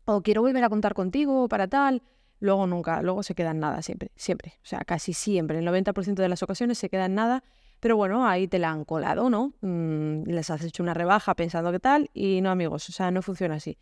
o 0.06 0.22
quiero 0.22 0.42
volver 0.42 0.64
a 0.64 0.70
contar 0.70 0.94
contigo 0.94 1.48
para 1.48 1.68
tal, 1.68 2.02
luego 2.40 2.68
nunca, 2.68 3.02
luego 3.02 3.24
se 3.24 3.36
queda 3.36 3.52
en 3.52 3.60
nada 3.60 3.82
siempre, 3.82 4.12
siempre, 4.16 4.54
o 4.58 4.66
sea, 4.66 4.80
casi 4.80 5.14
siempre, 5.14 5.60
el 5.60 5.66
90% 5.66 6.16
de 6.16 6.30
las 6.30 6.44
ocasiones 6.44 6.78
se 6.78 6.90
queda 6.90 7.06
en 7.06 7.16
nada, 7.16 7.44
pero 7.80 7.98
bueno, 7.98 8.28
ahí 8.28 8.48
te 8.48 8.60
la 8.60 8.72
han 8.72 8.86
colado, 8.86 9.30
¿no? 9.30 9.54
Mm, 9.62 10.24
les 10.26 10.50
has 10.50 10.64
hecho 10.64 10.84
una 10.84 10.94
rebaja 10.94 11.36
pensando 11.36 11.72
que 11.72 11.80
tal 11.80 12.10
y 12.14 12.42
no 12.42 12.52
amigos, 12.52 12.90
o 12.90 12.92
sea, 12.92 13.10
no 13.12 13.22
funciona 13.22 13.56
así. 13.56 13.78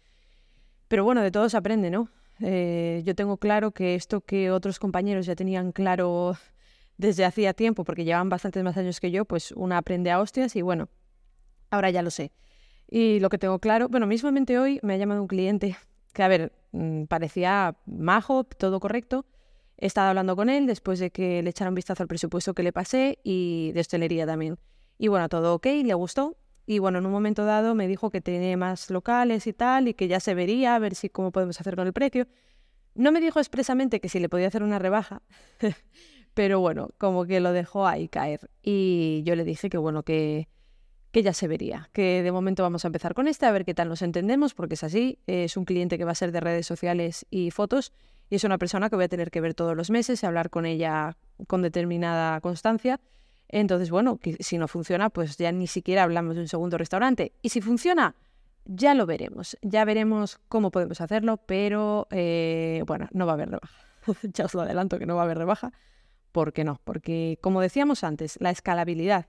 Pero 0.87 1.03
bueno, 1.03 1.21
de 1.21 1.31
todo 1.31 1.49
se 1.49 1.57
aprende, 1.57 1.89
¿no? 1.89 2.09
Eh, 2.39 3.01
yo 3.05 3.13
tengo 3.15 3.37
claro 3.37 3.71
que 3.71 3.95
esto 3.95 4.21
que 4.21 4.51
otros 4.51 4.79
compañeros 4.79 5.25
ya 5.25 5.35
tenían 5.35 5.73
claro 5.73 6.37
desde 6.97 7.25
hacía 7.25 7.53
tiempo, 7.53 7.83
porque 7.83 8.05
llevan 8.05 8.29
bastantes 8.29 8.63
más 8.63 8.77
años 8.77 8.99
que 8.99 9.11
yo, 9.11 9.25
pues 9.25 9.51
una 9.51 9.77
aprende 9.77 10.11
a 10.11 10.19
hostias 10.19 10.55
y 10.55 10.61
bueno, 10.61 10.87
ahora 11.69 11.89
ya 11.89 12.01
lo 12.01 12.09
sé. 12.09 12.31
Y 12.89 13.19
lo 13.19 13.29
que 13.29 13.37
tengo 13.37 13.59
claro, 13.59 13.87
bueno, 13.87 14.07
mismamente 14.07 14.57
hoy 14.57 14.79
me 14.81 14.95
ha 14.95 14.97
llamado 14.97 15.21
un 15.21 15.27
cliente 15.27 15.77
que 16.13 16.23
a 16.23 16.27
ver, 16.27 16.51
mm, 16.71 17.03
parecía 17.03 17.75
majo, 17.85 18.43
todo 18.43 18.79
correcto. 18.79 19.25
He 19.77 19.85
estado 19.85 20.09
hablando 20.09 20.35
con 20.35 20.49
él 20.49 20.65
después 20.65 20.99
de 20.99 21.11
que 21.11 21.41
le 21.41 21.51
echara 21.51 21.69
un 21.69 21.75
vistazo 21.75 22.03
al 22.03 22.07
presupuesto 22.07 22.53
que 22.53 22.63
le 22.63 22.73
pasé 22.73 23.19
y 23.23 23.71
de 23.73 23.79
hostelería 23.79 24.25
también. 24.25 24.57
Y 24.97 25.07
bueno, 25.07 25.29
todo 25.29 25.55
ok, 25.55 25.65
le 25.85 25.93
gustó. 25.93 26.35
Y 26.65 26.79
bueno, 26.79 26.99
en 26.99 27.05
un 27.05 27.11
momento 27.11 27.45
dado 27.45 27.73
me 27.75 27.87
dijo 27.87 28.09
que 28.11 28.21
tenía 28.21 28.57
más 28.57 28.89
locales 28.89 29.47
y 29.47 29.53
tal, 29.53 29.87
y 29.87 29.93
que 29.93 30.07
ya 30.07 30.19
se 30.19 30.35
vería, 30.35 30.75
a 30.75 30.79
ver 30.79 30.95
si 30.95 31.09
cómo 31.09 31.31
podemos 31.31 31.59
hacer 31.59 31.75
con 31.75 31.87
el 31.87 31.93
precio. 31.93 32.27
No 32.95 33.11
me 33.11 33.21
dijo 33.21 33.39
expresamente 33.39 33.99
que 34.01 34.09
si 34.09 34.19
le 34.19 34.29
podía 34.29 34.47
hacer 34.47 34.61
una 34.63 34.77
rebaja, 34.77 35.21
pero 36.33 36.59
bueno, 36.59 36.89
como 36.97 37.25
que 37.25 37.39
lo 37.39 37.53
dejó 37.53 37.87
ahí 37.87 38.07
caer. 38.09 38.51
Y 38.61 39.23
yo 39.25 39.35
le 39.35 39.45
dije 39.45 39.69
que 39.69 39.77
bueno, 39.77 40.03
que, 40.03 40.47
que 41.11 41.23
ya 41.23 41.33
se 41.33 41.47
vería, 41.47 41.89
que 41.91 42.21
de 42.21 42.31
momento 42.31 42.63
vamos 42.63 42.85
a 42.85 42.87
empezar 42.87 43.13
con 43.13 43.27
este, 43.27 43.45
a 43.45 43.51
ver 43.51 43.65
qué 43.65 43.73
tal 43.73 43.89
nos 43.89 44.01
entendemos, 44.01 44.53
porque 44.53 44.75
es 44.75 44.83
así, 44.83 45.19
es 45.25 45.57
un 45.57 45.65
cliente 45.65 45.97
que 45.97 46.05
va 46.05 46.11
a 46.11 46.15
ser 46.15 46.31
de 46.31 46.39
redes 46.39 46.67
sociales 46.67 47.25
y 47.31 47.51
fotos, 47.51 47.93
y 48.29 48.35
es 48.35 48.43
una 48.43 48.59
persona 48.59 48.89
que 48.89 48.95
voy 48.95 49.05
a 49.05 49.09
tener 49.09 49.31
que 49.31 49.41
ver 49.41 49.55
todos 49.55 49.75
los 49.75 49.89
meses 49.89 50.21
y 50.21 50.25
hablar 50.25 50.51
con 50.51 50.65
ella 50.65 51.17
con 51.47 51.63
determinada 51.63 52.39
constancia. 52.41 52.99
Entonces, 53.47 53.89
bueno, 53.89 54.19
si 54.39 54.59
no 54.59 54.67
funciona, 54.67 55.09
pues 55.09 55.35
ya 55.37 55.51
ni 55.51 55.65
siquiera 55.65 56.03
hablamos 56.03 56.35
de 56.35 56.41
un 56.41 56.47
segundo 56.47 56.77
restaurante. 56.77 57.33
Y 57.41 57.49
si 57.49 57.61
funciona, 57.61 58.15
ya 58.65 58.93
lo 58.93 59.07
veremos, 59.07 59.57
ya 59.63 59.83
veremos 59.83 60.39
cómo 60.47 60.69
podemos 60.69 61.01
hacerlo, 61.01 61.37
pero 61.37 62.07
eh, 62.11 62.83
bueno, 62.85 63.07
no 63.11 63.25
va 63.25 63.31
a 63.31 63.35
haber 63.35 63.49
rebaja. 63.49 63.79
ya 64.33 64.45
os 64.45 64.53
lo 64.53 64.61
adelanto 64.61 64.99
que 64.99 65.07
no 65.07 65.15
va 65.15 65.21
a 65.21 65.25
haber 65.25 65.39
rebaja. 65.39 65.71
¿Por 66.31 66.53
qué 66.53 66.63
no? 66.63 66.79
Porque, 66.83 67.39
como 67.41 67.61
decíamos 67.61 68.03
antes, 68.03 68.37
la 68.39 68.51
escalabilidad 68.51 69.25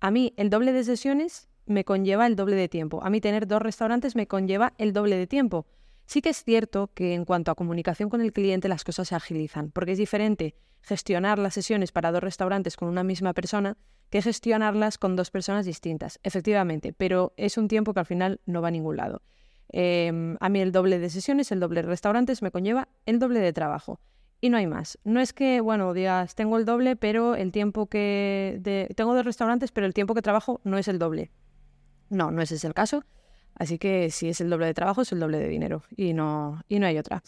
a 0.00 0.10
mí 0.10 0.32
el 0.36 0.50
doble 0.50 0.72
de 0.72 0.84
sesiones 0.84 1.48
me 1.66 1.84
conlleva 1.84 2.26
el 2.26 2.36
doble 2.36 2.56
de 2.56 2.68
tiempo. 2.68 3.02
A 3.02 3.10
mí 3.10 3.20
tener 3.20 3.46
dos 3.46 3.60
restaurantes 3.60 4.16
me 4.16 4.26
conlleva 4.26 4.74
el 4.78 4.92
doble 4.92 5.16
de 5.16 5.26
tiempo. 5.26 5.66
Sí 6.06 6.22
que 6.22 6.30
es 6.30 6.42
cierto 6.42 6.90
que 6.94 7.14
en 7.14 7.24
cuanto 7.24 7.50
a 7.50 7.54
comunicación 7.54 8.08
con 8.08 8.20
el 8.20 8.32
cliente 8.32 8.68
las 8.68 8.84
cosas 8.84 9.08
se 9.08 9.14
agilizan, 9.14 9.70
porque 9.70 9.92
es 9.92 9.98
diferente 9.98 10.54
gestionar 10.80 11.38
las 11.38 11.54
sesiones 11.54 11.92
para 11.92 12.12
dos 12.12 12.22
restaurantes 12.22 12.76
con 12.76 12.88
una 12.88 13.04
misma 13.04 13.34
persona 13.34 13.76
que 14.08 14.22
gestionarlas 14.22 14.96
con 14.96 15.16
dos 15.16 15.30
personas 15.30 15.66
distintas, 15.66 16.18
efectivamente, 16.22 16.94
pero 16.94 17.34
es 17.36 17.58
un 17.58 17.68
tiempo 17.68 17.92
que 17.92 18.00
al 18.00 18.06
final 18.06 18.40
no 18.46 18.62
va 18.62 18.68
a 18.68 18.70
ningún 18.70 18.96
lado. 18.96 19.20
Em, 19.68 20.38
a 20.40 20.48
mí 20.48 20.60
el 20.60 20.72
doble 20.72 20.98
de 20.98 21.10
sesiones, 21.10 21.52
el 21.52 21.60
doble 21.60 21.82
de 21.82 21.88
restaurantes 21.88 22.40
me 22.40 22.50
conlleva 22.50 22.88
el 23.04 23.18
doble 23.18 23.40
de 23.40 23.52
trabajo 23.52 24.00
y 24.40 24.50
no 24.50 24.56
hay 24.56 24.66
más. 24.66 24.98
No 25.04 25.20
es 25.20 25.32
que, 25.32 25.60
bueno, 25.60 25.92
digas, 25.92 26.34
tengo 26.34 26.58
el 26.58 26.64
doble, 26.64 26.96
pero 26.96 27.34
el 27.34 27.50
tiempo 27.50 27.86
que... 27.86 28.88
Tengo 28.94 29.14
dos 29.14 29.24
restaurantes, 29.24 29.72
pero 29.72 29.86
el 29.86 29.94
tiempo 29.94 30.14
que 30.14 30.22
trabajo 30.22 30.60
no 30.64 30.78
es 30.78 30.86
el 30.88 30.98
doble. 30.98 31.32
No, 32.08 32.30
no 32.30 32.40
ese 32.40 32.54
es 32.54 32.64
el 32.64 32.74
caso. 32.74 33.04
Así 33.54 33.78
que 33.78 34.10
si 34.10 34.28
es 34.28 34.40
el 34.40 34.48
doble 34.48 34.66
de 34.66 34.74
trabajo, 34.74 35.02
es 35.02 35.10
el 35.10 35.18
doble 35.18 35.38
de 35.38 35.48
dinero. 35.48 35.82
Y 35.96 36.12
no, 36.12 36.62
y 36.68 36.78
no 36.78 36.86
hay 36.86 36.98
otra. 36.98 37.22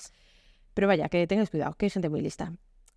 Pero 0.75 0.87
vaya, 0.87 1.09
que 1.09 1.27
tengáis 1.27 1.51
cuidado, 1.51 1.75
que 1.75 1.87
hay 1.87 1.91
gente 1.91 2.09
muy 2.09 2.21
lista. 2.21 2.53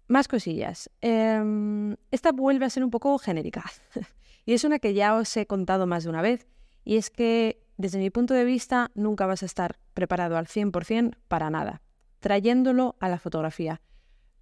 Más 0.08 0.28
cosillas. 0.28 0.92
Em, 1.02 1.96
esta 2.12 2.32
vuelve 2.32 2.66
a 2.66 2.70
ser 2.70 2.84
un 2.84 2.92
poco 2.92 3.18
genérica. 3.18 3.64
y 4.46 4.54
es 4.54 4.64
una 4.64 4.78
que 4.78 4.94
ya 4.94 5.16
os 5.16 5.36
he 5.38 5.48
contado 5.48 5.88
más 5.88 6.04
de 6.04 6.12
una 6.12 6.22
vez. 6.22 6.48
Y 6.86 6.98
es 6.98 7.10
que, 7.10 7.66
desde 7.78 7.98
mi 7.98 8.12
punto 8.12 8.36
de 8.36 8.46
vista, 8.46 8.92
nunca 8.94 9.26
vas 9.26 9.42
a 9.42 9.48
estar 9.48 9.80
preparado 9.96 10.38
al 10.38 10.46
100% 10.46 11.16
para 11.28 11.50
nada. 11.50 11.82
Trayéndolo 12.20 12.96
a 13.00 13.10
la 13.10 13.18
fotografía 13.18 13.82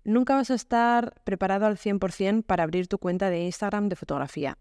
Nunca 0.04 0.36
vas 0.36 0.50
a 0.50 0.56
estar 0.56 1.14
preparado 1.24 1.66
al 1.66 1.78
100% 1.78 2.44
para 2.44 2.64
abrir 2.64 2.88
tu 2.88 2.98
cuenta 2.98 3.30
de 3.30 3.44
Instagram 3.44 3.88
de 3.90 3.96
fotografía. 3.96 4.58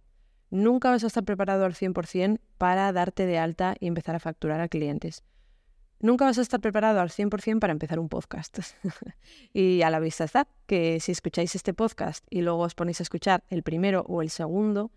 Nunca 0.51 0.91
vas 0.91 1.05
a 1.05 1.07
estar 1.07 1.25
preparado 1.25 1.65
al 1.65 1.75
100% 1.75 2.41
para 2.59 2.93
darte 2.93 3.25
de 3.25 3.39
alta 3.39 3.77
y 3.79 3.87
empezar 3.87 4.17
a 4.17 4.21
facturar 4.21 4.61
a 4.61 4.69
clientes. 4.69 5.23
Nunca 6.01 6.25
vas 6.25 6.39
a 6.39 6.43
estar 6.43 6.61
preparado 6.61 7.01
al 7.01 7.11
100% 7.11 7.59
para 7.59 7.73
empezar 7.73 7.99
un 7.99 8.09
podcast. 8.09 8.59
y 9.53 9.83
a 9.83 9.91
la 9.91 10.01
vista 10.01 10.25
está 10.25 10.49
que 10.67 10.99
si 11.01 11.13
escucháis 11.13 11.55
este 11.55 11.75
podcast 11.75 12.27
y 12.31 12.41
luego 12.41 12.61
os 12.61 12.75
ponéis 12.75 13.01
a 13.01 13.03
escuchar 13.03 13.45
el 13.49 13.63
primero 13.63 14.03
o 14.09 14.23
el 14.23 14.31
segundo 14.31 14.91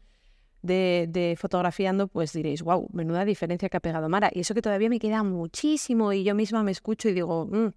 de, 0.62 1.38
fotografiando, 1.40 2.08
pues 2.08 2.34
diréis, 2.34 2.64
wow, 2.64 2.88
menuda 2.94 3.26
diferencia 3.26 3.70
que 3.70 3.78
ha 3.78 3.82
pegado 3.82 4.10
Mara. 4.10 4.32
Y 4.34 4.40
eso 4.40 4.54
que 4.54 4.62
todavía 4.62 4.90
me 4.90 5.00
queda 5.00 5.24
muchísimo 5.24 6.14
y 6.14 6.24
yo 6.24 6.36
misma 6.36 6.64
me 6.64 6.72
escucho 6.72 7.10
y 7.10 7.14
digo, 7.14 7.46
mm, 7.46 7.74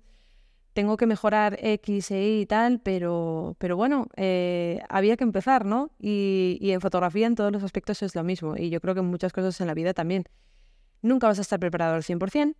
tengo 0.76 0.98
que 0.98 1.06
mejorar 1.06 1.58
X 1.62 2.10
e 2.10 2.22
Y 2.28 2.40
y 2.42 2.46
tal, 2.46 2.80
pero, 2.80 3.56
pero 3.58 3.76
bueno, 3.76 4.08
eh, 4.14 4.82
había 4.90 5.16
que 5.16 5.24
empezar, 5.24 5.64
¿no? 5.64 5.90
Y, 5.98 6.58
y, 6.60 6.72
en 6.72 6.82
fotografía 6.82 7.26
en 7.26 7.34
todos 7.34 7.50
los 7.50 7.62
aspectos 7.62 8.02
es 8.02 8.14
lo 8.14 8.22
mismo, 8.22 8.56
y 8.58 8.68
yo 8.68 8.78
creo 8.82 8.92
que 8.92 9.00
en 9.00 9.06
muchas 9.06 9.32
cosas 9.32 9.58
en 9.62 9.68
la 9.68 9.74
vida 9.74 9.94
también. 9.94 10.24
Nunca 11.00 11.28
vas 11.28 11.38
a 11.38 11.40
estar 11.40 11.58
preparado 11.58 11.94
al 11.94 12.02
100%, 12.02 12.54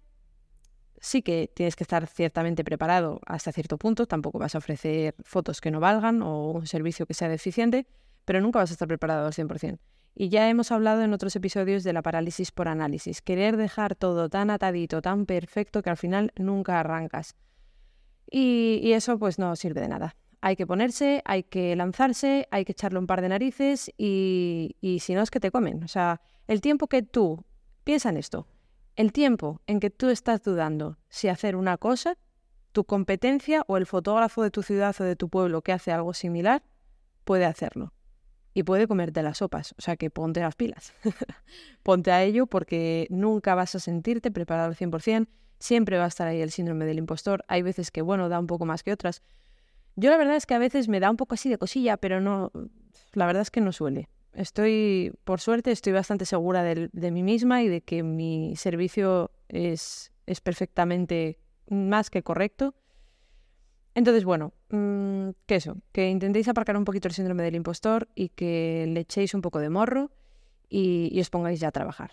sí 0.99 1.21
que 1.21 1.51
tienes 1.55 1.77
que 1.77 1.85
estar 1.85 2.07
ciertamente 2.07 2.65
preparado 2.65 3.21
hasta 3.27 3.53
cierto 3.53 3.77
punto, 3.77 4.07
tampoco 4.07 4.39
vas 4.39 4.55
a 4.55 4.59
ofrecer 4.59 5.15
fotos 5.23 5.61
que 5.61 5.71
no 5.71 5.79
valgan 5.79 6.23
o 6.23 6.53
un 6.53 6.67
servicio 6.67 7.05
que 7.05 7.13
sea 7.13 7.29
deficiente, 7.29 7.87
pero 8.25 8.41
nunca 8.41 8.61
vas 8.61 8.71
a 8.71 8.73
estar 8.73 8.89
preparado 8.89 9.27
al 9.27 9.35
100%. 9.35 9.79
Y 10.15 10.31
ya 10.31 10.49
hemos 10.49 10.73
hablado 10.73 11.03
en 11.03 11.13
otros 11.13 11.37
episodios 11.37 11.85
de 11.85 11.93
la 11.93 12.01
parálisis 12.01 12.51
por 12.51 12.69
análisis, 12.69 13.21
querer 13.21 13.59
dejar 13.59 13.95
todo 13.95 14.31
tan 14.31 14.49
atadito, 14.49 15.03
tan 15.03 15.27
perfecto 15.27 15.83
que 15.83 15.91
al 15.91 15.99
final 15.99 16.33
nunca 16.37 16.81
arrancas. 16.81 17.35
Y, 18.31 18.93
eso 18.93 19.19
pues 19.19 19.39
no 19.39 19.55
sirve 19.57 19.81
de 19.81 19.89
nada. 19.89 20.17
Hay 20.41 20.57
que 20.57 20.67
ponerse, 20.67 21.23
hay 21.25 21.43
que 21.43 21.75
lanzarse, 21.77 22.47
hay 22.51 22.65
que 22.65 22.73
echarle 22.73 22.99
un 22.99 23.07
par 23.07 23.21
de 23.21 23.29
narices 23.29 23.91
y, 23.97 24.77
y 24.81 25.01
si 25.01 25.15
no 25.15 25.23
es 25.23 25.31
que 25.31 25.41
te 25.41 25.51
comen. 25.51 25.83
O 25.83 25.89
sea, 25.89 26.21
el 26.47 26.61
tiempo 26.61 26.87
que 26.87 27.03
tú, 27.03 27.45
piensa 27.85 28.11
en 28.11 28.17
esto, 28.17 28.47
el 28.97 29.13
tiempo 29.13 29.61
en 29.67 29.81
que 29.81 29.91
tú 29.91 30.09
estás 30.09 30.43
dudando 30.43 30.99
si 31.09 31.29
hacer 31.29 31.57
una 31.57 31.77
cosa, 31.77 32.17
tu 32.73 32.85
competencia 32.85 33.65
o 33.69 33.77
el 33.77 33.87
fotógrafo 33.87 34.43
de 34.43 34.51
tu 34.51 34.63
ciudad 34.63 34.95
o 35.01 35.05
de 35.05 35.17
tu 35.17 35.29
pueblo 35.29 35.63
que 35.63 35.73
hace 35.73 35.93
algo 35.93 36.13
similar 36.13 36.63
puede 37.25 37.47
hacerlo 37.47 37.93
y 38.57 38.63
puede 38.63 38.89
comerte 38.89 39.23
las 39.23 39.39
sopas. 39.39 39.75
O 39.79 39.83
sea 39.83 39.97
que 39.97 40.09
ponte 40.09 40.41
las 40.41 40.55
pilas. 40.55 40.95
ponte 41.83 42.11
a 42.11 42.23
ello 42.23 42.47
porque 42.47 43.07
nunca 43.11 43.55
vas 43.55 43.75
a 43.75 43.81
sentirte 43.81 44.31
preparado 44.31 44.69
al 44.69 44.77
100%. 44.77 45.27
Siempre 45.59 45.99
va 45.99 46.05
a 46.05 46.09
estar 46.09 46.27
ahí 46.29 46.41
el 46.41 46.51
síndrome 46.51 46.85
del 46.85 46.99
impostor. 46.99 47.45
Hay 47.49 47.63
veces 47.63 47.91
que, 47.91 48.03
bueno, 48.03 48.29
da 48.29 48.39
un 48.39 48.47
poco 48.47 48.67
más 48.67 48.83
que 48.83 48.93
otras. 48.93 49.23
Yo 49.97 50.11
la 50.11 50.17
verdad 50.17 50.37
es 50.37 50.47
que 50.47 50.55
a 50.55 50.59
veces 50.59 50.89
me 50.89 51.01
da 51.01 51.11
un 51.11 51.17
poco 51.17 51.35
así 51.35 51.49
de 51.49 51.59
cosilla, 51.59 51.97
pero 51.97 52.21
no, 52.21 52.53
la 53.13 53.27
verdad 53.27 53.43
es 53.43 53.51
que 53.51 53.61
no 53.61 53.73
suele. 53.73 54.09
Estoy, 54.35 55.15
por 55.25 55.41
suerte, 55.41 55.73
estoy 55.73 55.95
bastante 55.95 56.27
segura 56.27 56.63
de, 56.63 56.91
de 56.93 57.11
mí 57.11 57.23
misma 57.23 57.63
y 57.63 57.69
de 57.69 57.81
que 57.81 58.03
mi 58.03 58.55
servicio 58.57 59.31
es, 59.49 60.13
es 60.27 60.41
perfectamente 60.43 61.39
más 61.69 62.11
que 62.11 62.23
correcto 62.23 62.75
entonces, 63.97 64.27
bueno, 64.27 64.53
mm, 64.69 65.31
que 65.47 65.55
eso, 65.55 65.79
que 65.91 66.11
intentéis 66.11 66.49
aparcar 66.49 66.77
un 66.77 66.85
poquito 66.85 67.09
el 67.09 67.15
síndrome 67.15 67.43
del 67.43 67.55
impostor 67.55 68.09
y 68.15 68.29
que 68.29 68.85
le 68.87 69.01
echéis 69.01 69.33
un 69.33 69.41
poco 69.41 69.59
de 69.59 69.71
morro 69.71 70.11
y, 70.69 71.19
os 71.19 71.31
pongáis 71.31 71.61
ya 71.61 71.69
a 71.69 71.73
trabajar. 71.73 72.11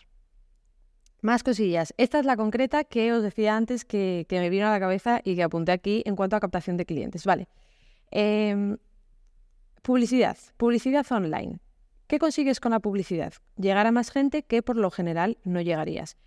Más 1.24 1.42
cosillas. 1.42 1.94
Esta 1.96 2.20
es 2.20 2.26
la 2.26 2.36
concreta 2.36 2.84
que 2.84 3.14
os 3.14 3.24
decía 3.24 3.56
antes 3.56 3.86
que, 3.86 4.28
me 4.30 4.50
vino 4.50 4.68
a 4.68 4.72
la 4.72 4.80
cabeza 4.82 5.22
y 5.24 5.38
que 5.38 5.44
apunté 5.44 5.72
aquí 5.72 6.04
en 6.06 6.18
cuanto 6.18 6.36
a 6.36 6.42
captación 6.42 6.76
de 6.76 6.86
clientes. 6.86 7.26
Vale. 7.26 7.48
Em, 8.12 8.76
publicidad. 9.82 10.38
Publicidad 10.58 11.10
online. 11.10 11.60
¿Qué 12.08 12.20
consigues 12.20 12.60
con 12.60 12.74
la 12.74 12.82
publicidad? 12.82 13.32
Llegar 13.56 13.88
a 13.88 13.94
más 13.94 14.12
gente 14.12 14.44
que 14.44 14.62
por 14.62 14.76
lo 14.76 14.92
general 14.92 15.38
no 15.46 15.62
llegarías. 15.62 16.18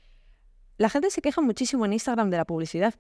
La 0.79 0.89
gente 0.89 1.11
se 1.11 1.21
queja 1.21 1.43
muchísimo 1.43 1.85
en 1.85 1.93
Instagram 1.93 2.31
de 2.31 2.39
la 2.39 2.47
publicidad, 2.47 2.95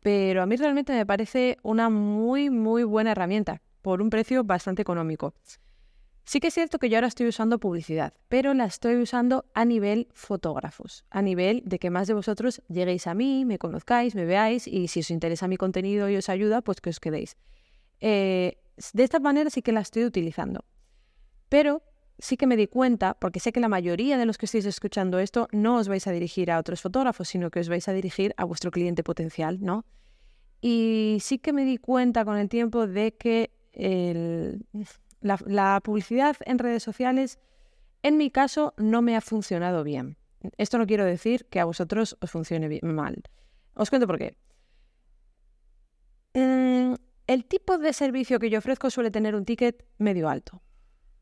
pero 0.00 0.42
a 0.42 0.46
mí 0.46 0.56
realmente 0.56 0.92
me 0.92 1.06
parece 1.06 1.56
una 1.62 1.88
muy, 1.88 2.50
muy 2.50 2.84
buena 2.84 3.12
herramienta 3.12 3.62
por 3.80 4.02
un 4.02 4.10
precio 4.10 4.44
bastante 4.44 4.82
económico. 4.82 5.32
Sí 6.24 6.38
que 6.38 6.48
es 6.48 6.54
cierto 6.54 6.78
que 6.78 6.88
yo 6.88 6.96
ahora 6.96 7.08
estoy 7.08 7.26
usando 7.26 7.58
publicidad, 7.58 8.14
pero 8.28 8.54
la 8.54 8.64
estoy 8.64 8.96
usando 8.96 9.44
a 9.54 9.64
nivel 9.64 10.08
fotógrafos, 10.12 11.04
a 11.10 11.20
nivel 11.20 11.62
de 11.64 11.78
que 11.78 11.90
más 11.90 12.06
de 12.06 12.14
vosotros 12.14 12.62
lleguéis 12.68 13.06
a 13.06 13.14
mí, 13.14 13.44
me 13.44 13.58
conozcáis, 13.58 14.14
me 14.14 14.24
veáis 14.24 14.68
y 14.68 14.88
si 14.88 15.00
os 15.00 15.10
interesa 15.10 15.48
mi 15.48 15.56
contenido 15.56 16.08
y 16.08 16.16
os 16.16 16.28
ayuda, 16.28 16.62
pues 16.62 16.80
que 16.80 16.90
os 16.90 17.00
quedéis. 17.00 17.36
Eh, 18.00 18.58
de 18.92 19.02
esta 19.02 19.18
manera 19.18 19.50
sí 19.50 19.62
que 19.62 19.72
la 19.72 19.80
estoy 19.80 20.04
utilizando. 20.04 20.64
Pero 21.48 21.82
sí 22.18 22.36
que 22.36 22.46
me 22.46 22.56
di 22.56 22.68
cuenta, 22.68 23.14
porque 23.14 23.40
sé 23.40 23.52
que 23.52 23.60
la 23.60 23.68
mayoría 23.68 24.16
de 24.16 24.24
los 24.24 24.38
que 24.38 24.46
estáis 24.46 24.64
escuchando 24.64 25.18
esto 25.18 25.48
no 25.50 25.76
os 25.76 25.88
vais 25.88 26.06
a 26.06 26.12
dirigir 26.12 26.52
a 26.52 26.58
otros 26.58 26.80
fotógrafos, 26.80 27.28
sino 27.28 27.50
que 27.50 27.60
os 27.60 27.68
vais 27.68 27.88
a 27.88 27.92
dirigir 27.92 28.32
a 28.36 28.44
vuestro 28.44 28.70
cliente 28.70 29.02
potencial, 29.02 29.58
¿no? 29.60 29.84
Y 30.60 31.18
sí 31.20 31.38
que 31.38 31.52
me 31.52 31.64
di 31.64 31.78
cuenta 31.78 32.24
con 32.24 32.36
el 32.36 32.48
tiempo 32.48 32.86
de 32.86 33.14
que 33.16 33.50
la, 35.22 35.80
publicidad 35.80 36.36
en 36.44 36.58
redes 36.58 36.82
sociales, 36.82 37.38
en 38.02 38.16
mi 38.16 38.30
caso, 38.30 38.74
no 38.76 39.02
me 39.02 39.16
ha 39.16 39.20
funcionado 39.20 39.84
bien. 39.84 40.16
Esto 40.58 40.78
no 40.78 40.86
quiero 40.86 41.04
decir 41.04 41.46
que 41.46 41.60
a 41.60 41.64
vosotros 41.64 42.16
os 42.20 42.30
funcione 42.30 42.80
mal. 42.82 43.22
Os 43.74 43.90
cuento 43.90 44.06
por 44.06 44.18
qué. 44.18 44.36
Mm, 46.34 46.94
el 47.26 47.44
tipo 47.44 47.78
de 47.78 47.92
servicio 47.92 48.38
que 48.38 48.50
yo 48.50 48.58
ofrezco 48.58 48.90
suele 48.90 49.10
tener 49.10 49.34
un 49.34 49.44
ticket 49.44 49.84
medio 49.98 50.28
alto. 50.28 50.62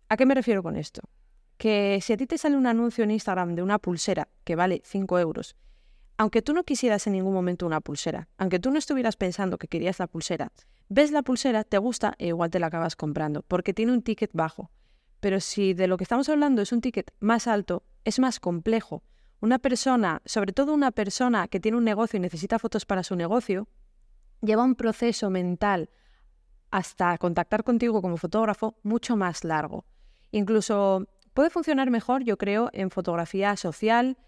¿A 0.09 0.17
qué 0.17 0.27
me 0.27 0.35
refiero 0.35 0.63
con 0.63 0.77
esto? 0.77 1.03
Que 1.59 2.01
si 2.03 2.13
a 2.13 2.17
ti 2.17 2.27
te 2.27 2.39
sale 2.39 2.57
un 2.57 2.67
anuncio 2.67 3.05
en 3.05 3.11
Instagram 3.11 3.55
de 3.55 3.63
una 3.63 3.79
pulsera 3.79 4.29
que 4.45 4.57
vale 4.57 4.83
5 4.85 5.19
euros, 5.19 5.57
aunque 6.21 6.43
tú 6.43 6.53
no 6.53 6.65
quisieras 6.65 7.07
en 7.07 7.15
ningún 7.15 7.33
momento 7.33 7.65
una 7.65 7.81
pulsera, 7.81 8.29
aunque 8.37 8.59
tú 8.59 8.71
no 8.71 8.79
estuvieras 8.79 9.17
pensando 9.17 9.57
que 9.57 9.69
querías 9.69 9.99
la 9.99 10.07
pulsera, 10.07 10.53
ves 10.91 11.13
la 11.13 11.23
pulsera, 11.23 11.65
te 11.65 11.79
gusta 11.79 12.15
e 12.19 12.27
igual 12.27 12.51
te 12.51 12.59
la 12.59 12.67
acabas 12.67 12.95
comprando, 12.95 13.41
porque 13.41 13.73
tiene 13.73 13.93
un 13.93 14.03
ticket 14.03 14.31
bajo. 14.35 14.71
Pero 15.21 15.41
si 15.41 15.73
de 15.73 15.87
lo 15.87 15.97
que 15.97 16.05
estamos 16.05 16.29
hablando 16.29 16.61
es 16.61 16.73
un 16.73 16.83
ticket 16.83 17.11
más 17.21 17.47
alto, 17.47 17.85
es 18.05 18.19
más 18.19 18.39
complejo. 18.39 19.03
Una 19.41 19.59
persona, 19.59 20.21
sobre 20.27 20.53
todo 20.53 20.75
una 20.75 20.91
persona 20.91 21.49
que 21.49 21.59
tiene 21.59 21.79
un 21.79 21.85
negocio 21.85 22.19
y 22.19 22.21
necesita 22.21 22.59
fotos 22.59 22.85
para 22.85 23.03
su 23.03 23.17
negocio, 23.17 23.67
lleva 24.43 24.63
un 24.63 24.75
proceso 24.75 25.31
mental 25.31 25.89
hasta 26.71 27.17
contactar 27.17 27.65
contigo 27.65 28.03
como 28.03 28.19
fotógrafo 28.19 28.77
mucho 28.83 29.17
más 29.17 29.43
largo. 29.43 29.87
Incluso 30.33 31.09
puede 31.33 31.49
funcionar 31.49 31.91
mejor, 31.91 32.25
yo 32.25 32.37
creo, 32.37 32.69
en 32.75 32.91
fotografía 32.91 33.57
social, 33.57 34.19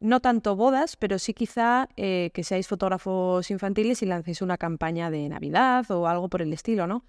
no 0.00 0.20
tanto 0.20 0.56
bodas, 0.56 0.96
pero 0.96 1.18
sí 1.18 1.34
quizá 1.34 1.88
eh, 1.96 2.30
que 2.34 2.44
seáis 2.44 2.68
fotógrafos 2.68 3.50
infantiles 3.50 4.02
y 4.02 4.06
lancéis 4.06 4.42
una 4.42 4.56
campaña 4.56 5.10
de 5.10 5.28
Navidad 5.28 5.90
o 5.90 6.06
algo 6.06 6.28
por 6.28 6.42
el 6.42 6.52
estilo, 6.52 6.86
¿no? 6.86 7.04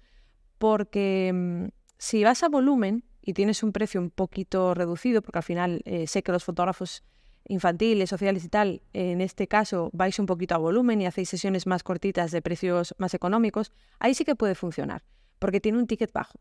Porque 0.58 1.30
mm, 1.32 1.68
si 1.98 2.24
vas 2.24 2.42
a 2.42 2.48
volumen 2.48 3.04
y 3.22 3.34
tienes 3.34 3.62
un 3.62 3.72
precio 3.72 4.00
un 4.00 4.10
poquito 4.10 4.74
reducido, 4.74 5.22
porque 5.22 5.38
al 5.38 5.44
final 5.44 5.82
eh, 5.84 6.06
sé 6.06 6.22
que 6.22 6.32
los 6.32 6.44
fotógrafos 6.44 7.04
infantiles, 7.48 8.10
sociales 8.10 8.44
y 8.44 8.48
tal, 8.48 8.82
en 8.92 9.20
este 9.20 9.48
caso 9.48 9.90
vais 9.92 10.18
un 10.18 10.26
poquito 10.26 10.54
a 10.54 10.58
volumen 10.58 11.00
y 11.00 11.06
hacéis 11.06 11.28
sesiones 11.28 11.66
más 11.66 11.82
cortitas 11.82 12.30
de 12.30 12.42
precios 12.42 12.94
más 12.98 13.14
económicos, 13.14 13.72
ahí 13.98 14.14
sí 14.14 14.24
que 14.24 14.36
puede 14.36 14.54
funcionar, 14.54 15.04
porque 15.38 15.60
tiene 15.60 15.78
un 15.78 15.86
ticket 15.86 16.12
bajo. 16.12 16.40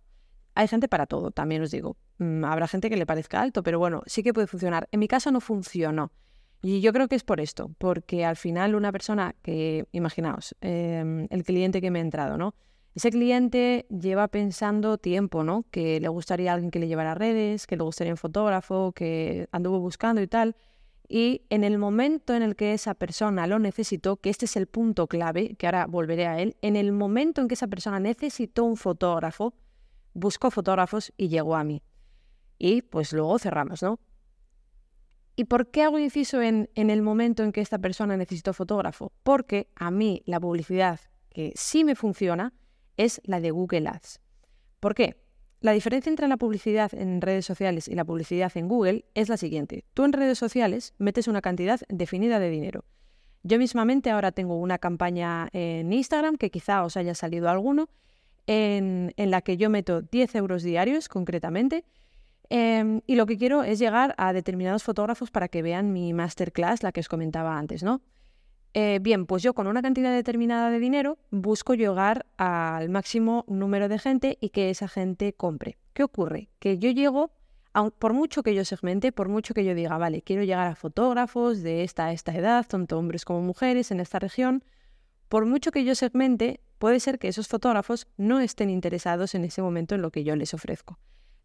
Hay 0.56 0.68
gente 0.68 0.88
para 0.88 1.06
todo, 1.06 1.32
también 1.32 1.62
os 1.62 1.72
digo. 1.72 1.96
Mm, 2.18 2.44
habrá 2.44 2.68
gente 2.68 2.90
que 2.90 2.98
le 2.98 3.06
parezca 3.06 3.42
alto, 3.42 3.64
pero 3.64 3.80
bueno, 3.80 4.04
sí 4.06 4.24
que 4.24 4.34
puede 4.34 4.48
funcionar. 4.48 4.88
En 4.92 5.00
mi 5.00 5.08
caso 5.08 5.32
no 5.32 5.40
funcionó. 5.40 6.12
Y 6.62 6.82
yo 6.82 6.92
creo 6.92 7.08
que 7.08 7.16
es 7.16 7.24
por 7.24 7.40
esto, 7.40 7.72
porque 7.78 8.26
al 8.26 8.36
final 8.36 8.76
una 8.76 8.92
persona 8.92 9.36
que, 9.42 9.88
imaginaos, 9.92 10.56
em, 10.62 11.28
el 11.30 11.44
cliente 11.44 11.80
que 11.80 11.90
me 11.90 12.00
ha 12.00 12.02
entrado, 12.02 12.38
¿no? 12.38 12.54
Ese 12.96 13.12
cliente 13.12 13.86
lleva 13.90 14.28
pensando 14.28 14.98
tiempo, 14.98 15.44
¿no? 15.44 15.64
Que 15.72 16.02
le 16.02 16.10
gustaría 16.10 16.52
alguien 16.54 16.72
que 16.72 16.80
le 16.80 16.88
llevara 16.88 17.16
redes, 17.16 17.66
que 17.66 17.78
le 17.78 17.84
gustaría 17.84 18.12
un 18.12 18.18
fotógrafo, 18.18 18.92
que 18.92 19.48
anduvo 19.52 19.80
buscando 19.80 20.22
y 20.22 20.28
tal. 20.28 20.56
Y 21.08 21.44
en 21.50 21.64
el 21.64 21.78
momento 21.78 22.36
en 22.36 22.44
el 22.44 22.56
que 22.56 22.74
esa 22.74 22.94
persona 22.94 23.48
lo 23.48 23.58
necesitó, 23.58 24.18
que 24.18 24.30
este 24.30 24.46
es 24.46 24.58
el 24.58 24.68
punto 24.68 25.08
clave, 25.08 25.56
que 25.56 25.66
ahora 25.66 25.86
volveré 25.88 26.28
a 26.28 26.40
él, 26.42 26.58
en 26.62 26.76
el 26.76 26.92
momento 26.92 27.42
en 27.42 27.48
que 27.48 27.54
esa 27.54 27.68
persona 27.68 28.00
necesitó 28.00 28.66
un 28.66 28.76
fotógrafo, 28.76 29.54
buscó 30.14 30.52
fotógrafos 30.52 31.14
y 31.16 31.30
llegó 31.30 31.56
a 31.56 31.64
mí. 31.64 31.82
Y 32.58 32.82
pues 32.82 33.14
luego 33.14 33.40
cerramos, 33.40 33.82
¿no? 33.82 34.00
¿Y 35.40 35.46
por 35.46 35.72
qué 35.72 35.84
hago 35.84 35.98
inciso 35.98 36.42
en, 36.42 36.68
el 36.76 37.02
momento 37.02 37.44
en 37.44 37.54
que 37.54 37.62
esta 37.62 37.80
persona 37.80 38.18
necesitó 38.18 38.52
fotógrafo? 38.52 39.14
Porque 39.24 39.70
a 39.74 39.90
mí 39.90 40.22
la 40.26 40.38
publicidad 40.38 41.00
que 41.30 41.54
sí 41.56 41.86
me 41.86 41.96
funciona 41.96 42.52
es 42.98 43.22
la 43.24 43.40
de 43.40 43.52
Google 43.52 43.88
Ads. 43.88 44.20
¿Por 44.82 44.96
qué? 44.96 45.16
La 45.62 45.72
diferencia 45.72 46.10
entre 46.10 46.28
la 46.28 46.36
publicidad 46.36 46.94
en 46.94 47.22
redes 47.22 47.46
sociales 47.46 47.88
y 47.88 47.96
la 47.96 48.04
publicidad 48.04 48.52
en 48.56 48.68
Google 48.68 49.06
es 49.16 49.30
la 49.30 49.38
siguiente. 49.38 49.86
Tú 49.94 50.04
en 50.04 50.12
redes 50.12 50.38
sociales 50.38 50.94
metes 50.98 51.30
una 51.30 51.40
cantidad 51.40 51.80
definida 51.88 52.40
de 52.40 52.50
dinero. 52.50 52.84
Yo 53.44 53.60
mismamente 53.60 54.10
ahora 54.10 54.34
tengo 54.34 54.58
una 54.58 54.78
campaña 54.78 55.48
en 55.54 55.94
Instagram, 55.94 56.36
que 56.36 56.52
quizá 56.52 56.84
os 56.84 56.98
haya 56.98 57.16
salido 57.16 57.48
alguno, 57.48 57.88
en, 58.46 59.14
la 59.16 59.40
que 59.40 59.56
yo 59.56 59.70
meto 59.70 60.02
10 60.02 60.36
euros 60.36 60.64
diarios 60.64 61.08
concretamente. 61.08 61.86
Em, 62.50 63.02
y 63.06 63.16
lo 63.16 63.26
que 63.28 63.38
quiero 63.38 63.64
es 63.64 63.78
llegar 63.80 64.16
a 64.18 64.34
determinados 64.34 64.84
fotógrafos 64.84 65.30
para 65.30 65.48
que 65.48 65.62
vean 65.62 65.94
mi 65.94 66.14
masterclass, 66.14 66.82
la 66.82 66.92
que 66.92 67.00
os 67.00 67.08
comentaba 67.08 67.58
antes, 67.58 67.84
¿no? 67.84 68.02
Eh, 68.74 69.00
bien, 69.02 69.26
pues 69.26 69.42
yo 69.42 69.54
con 69.54 69.68
una 69.68 69.82
cantidad 69.82 70.14
determinada 70.14 70.70
de 70.70 70.80
dinero 70.80 71.18
busco 71.32 71.74
llegar 71.74 72.26
al 72.38 72.90
máximo 72.90 73.46
número 73.48 73.88
de 73.88 73.98
gente 73.98 74.38
y 74.42 74.50
que 74.50 74.70
esa 74.70 74.88
gente 74.88 75.34
compre. 75.34 75.78
¿Qué 75.94 76.04
ocurre? 76.04 76.50
Que 76.60 76.78
yo 76.78 76.92
llego, 76.92 77.32
por 77.98 78.14
mucho 78.14 78.44
que 78.44 78.54
yo 78.54 78.66
segmente, 78.66 79.12
por 79.12 79.28
mucho 79.28 79.54
que 79.54 79.66
yo 79.66 79.74
diga, 79.74 79.98
vale, 79.98 80.22
quiero 80.22 80.44
llegar 80.44 80.68
a 80.68 80.76
fotógrafos 80.76 81.62
de 81.62 81.84
esta 81.84 82.08
a 82.08 82.14
esta 82.14 82.36
edad, 82.36 82.66
tanto 82.68 82.98
hombres 82.98 83.26
como 83.26 83.42
mujeres 83.42 83.92
en 83.92 84.00
esta 84.00 84.20
región, 84.20 84.64
por 85.30 85.46
mucho 85.46 85.72
que 85.72 85.84
yo 85.84 85.96
segmente, 85.96 86.62
puede 86.78 87.00
ser 87.00 87.20
que 87.20 87.28
esos 87.28 87.48
fotógrafos 87.48 88.08
no 88.18 88.40
estén 88.40 88.70
interesados 88.70 89.36
en 89.36 89.46
ese 89.46 89.62
momento 89.62 89.96
en 89.96 90.02
lo 90.02 90.12
que 90.12 90.24
yo 90.24 90.36
les 90.36 90.54
ofrezco. 90.54 91.00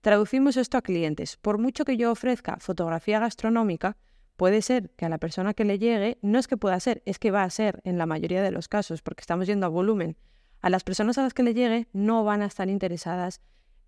Traducimos 0.05 0.59
esto 0.59 0.77
a 0.77 0.83
clientes. 0.83 1.39
Por 1.39 1.57
mucho 1.57 1.87
que 1.87 1.97
yo 1.97 2.13
ofrezca 2.13 2.59
fotografía 2.61 3.21
gastronómica, 3.21 3.97
puede 4.37 4.61
ser 4.61 4.91
que 4.99 5.07
a 5.07 5.09
la 5.09 5.17
persona 5.17 5.55
que 5.55 5.65
le 5.65 5.79
llegue, 5.79 6.19
no 6.21 6.39
es 6.39 6.47
que 6.47 6.59
pueda 6.59 6.79
ser, 6.79 7.03
es 7.07 7.19
que 7.19 7.31
va 7.31 7.43
a 7.43 7.49
ser 7.49 7.81
en 7.85 7.97
la 7.97 8.05
mayoría 8.05 8.43
de 8.43 8.51
los 8.51 8.69
casos, 8.69 9.01
porque 9.01 9.23
estamos 9.23 9.47
yendo 9.47 9.65
a 9.65 9.71
volumen. 9.71 10.19
A 10.61 10.69
las 10.69 10.85
personas 10.85 11.17
a 11.17 11.23
las 11.23 11.33
que 11.33 11.43
le 11.43 11.55
llegue 11.55 11.89
no 11.95 12.23
van 12.23 12.43
a 12.43 12.45
estar 12.45 12.69
interesadas 12.69 13.41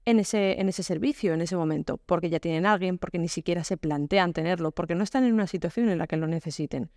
en 0.06 0.18
ese, 0.18 0.58
en 0.58 0.70
ese 0.70 0.82
servicio, 0.82 1.34
en 1.34 1.42
ese 1.42 1.54
momento, 1.54 1.98
porque 2.06 2.30
ya 2.30 2.40
tienen 2.40 2.64
alguien, 2.64 2.96
porque 2.96 3.18
ni 3.18 3.28
siquiera 3.28 3.62
se 3.62 3.76
plantean 3.76 4.32
tenerlo, 4.32 4.70
porque 4.70 4.94
no 4.94 5.04
están 5.04 5.24
en 5.24 5.34
una 5.34 5.46
situación 5.46 5.90
en 5.90 5.98
la 5.98 6.06
que 6.06 6.16
lo 6.16 6.26
necesiten. 6.26 6.88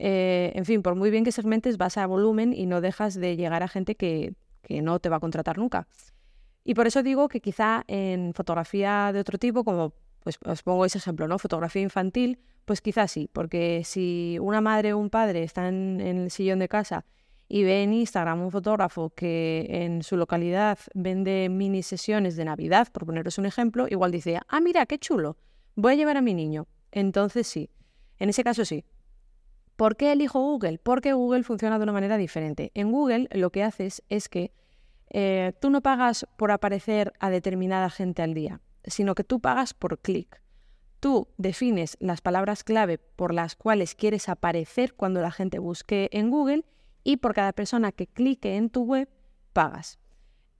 Eh, 0.00 0.50
en 0.56 0.64
fin, 0.64 0.82
por 0.82 0.96
muy 0.96 1.12
bien 1.12 1.22
que 1.22 1.30
segmentes, 1.30 1.78
vas 1.78 1.96
a 1.98 2.06
volumen 2.08 2.52
y 2.52 2.66
no 2.66 2.80
dejas 2.80 3.14
de 3.14 3.36
llegar 3.36 3.62
a 3.62 3.68
gente 3.68 3.94
que, 3.94 4.34
que 4.62 4.82
no 4.82 4.98
te 4.98 5.08
va 5.08 5.18
a 5.18 5.20
contratar 5.20 5.56
nunca. 5.56 5.86
Y 6.64 6.74
por 6.74 6.86
eso 6.86 7.02
digo 7.02 7.28
que 7.28 7.40
quizá 7.40 7.84
en 7.86 8.34
fotografía 8.34 9.12
de 9.12 9.20
otro 9.20 9.38
tipo, 9.38 9.64
como 9.64 9.94
pues 10.22 10.38
os 10.44 10.62
pongo 10.62 10.84
ese 10.84 10.98
ejemplo, 10.98 11.26
¿no? 11.28 11.38
Fotografía 11.38 11.82
infantil, 11.82 12.38
pues 12.64 12.80
quizás 12.80 13.10
sí, 13.10 13.28
porque 13.32 13.82
si 13.84 14.38
una 14.40 14.60
madre 14.60 14.92
o 14.92 14.98
un 14.98 15.10
padre 15.10 15.42
están 15.42 16.00
en 16.00 16.18
el 16.18 16.30
sillón 16.30 16.58
de 16.58 16.68
casa 16.68 17.04
y 17.48 17.64
ve 17.64 17.82
en 17.82 17.92
Instagram 17.92 18.42
un 18.42 18.50
fotógrafo 18.50 19.10
que 19.10 19.66
en 19.68 20.02
su 20.02 20.16
localidad 20.16 20.78
vende 20.94 21.48
mini 21.50 21.82
sesiones 21.82 22.36
de 22.36 22.44
Navidad, 22.44 22.88
por 22.92 23.06
poneros 23.06 23.38
un 23.38 23.46
ejemplo, 23.46 23.86
igual 23.88 24.12
dice, 24.12 24.38
ah, 24.46 24.60
mira, 24.60 24.86
qué 24.86 24.98
chulo, 24.98 25.36
voy 25.74 25.94
a 25.94 25.96
llevar 25.96 26.16
a 26.16 26.22
mi 26.22 26.34
niño. 26.34 26.68
Entonces 26.92 27.46
sí, 27.46 27.70
en 28.18 28.28
ese 28.28 28.44
caso 28.44 28.64
sí. 28.64 28.84
¿Por 29.76 29.96
qué 29.96 30.12
elijo 30.12 30.38
Google? 30.38 30.78
Porque 30.78 31.14
Google 31.14 31.42
funciona 31.42 31.78
de 31.78 31.84
una 31.84 31.92
manera 31.92 32.18
diferente. 32.18 32.70
En 32.74 32.92
Google 32.92 33.28
lo 33.32 33.50
que 33.50 33.62
haces 33.62 34.02
es 34.10 34.28
que 34.28 34.52
eh, 35.10 35.52
tú 35.60 35.70
no 35.70 35.82
pagas 35.82 36.26
por 36.36 36.52
aparecer 36.52 37.12
a 37.18 37.30
determinada 37.30 37.90
gente 37.90 38.22
al 38.22 38.32
día, 38.32 38.60
sino 38.84 39.14
que 39.14 39.24
tú 39.24 39.40
pagas 39.40 39.74
por 39.74 39.98
clic. 39.98 40.40
Tú 41.00 41.28
defines 41.36 41.96
las 42.00 42.20
palabras 42.20 42.62
clave 42.62 42.98
por 42.98 43.34
las 43.34 43.56
cuales 43.56 43.94
quieres 43.94 44.28
aparecer 44.28 44.94
cuando 44.94 45.20
la 45.20 45.30
gente 45.30 45.58
busque 45.58 46.08
en 46.12 46.30
Google 46.30 46.64
y 47.02 47.16
por 47.16 47.34
cada 47.34 47.52
persona 47.52 47.90
que 47.90 48.06
clique 48.06 48.56
en 48.56 48.70
tu 48.70 48.84
web 48.84 49.08
pagas. 49.52 49.98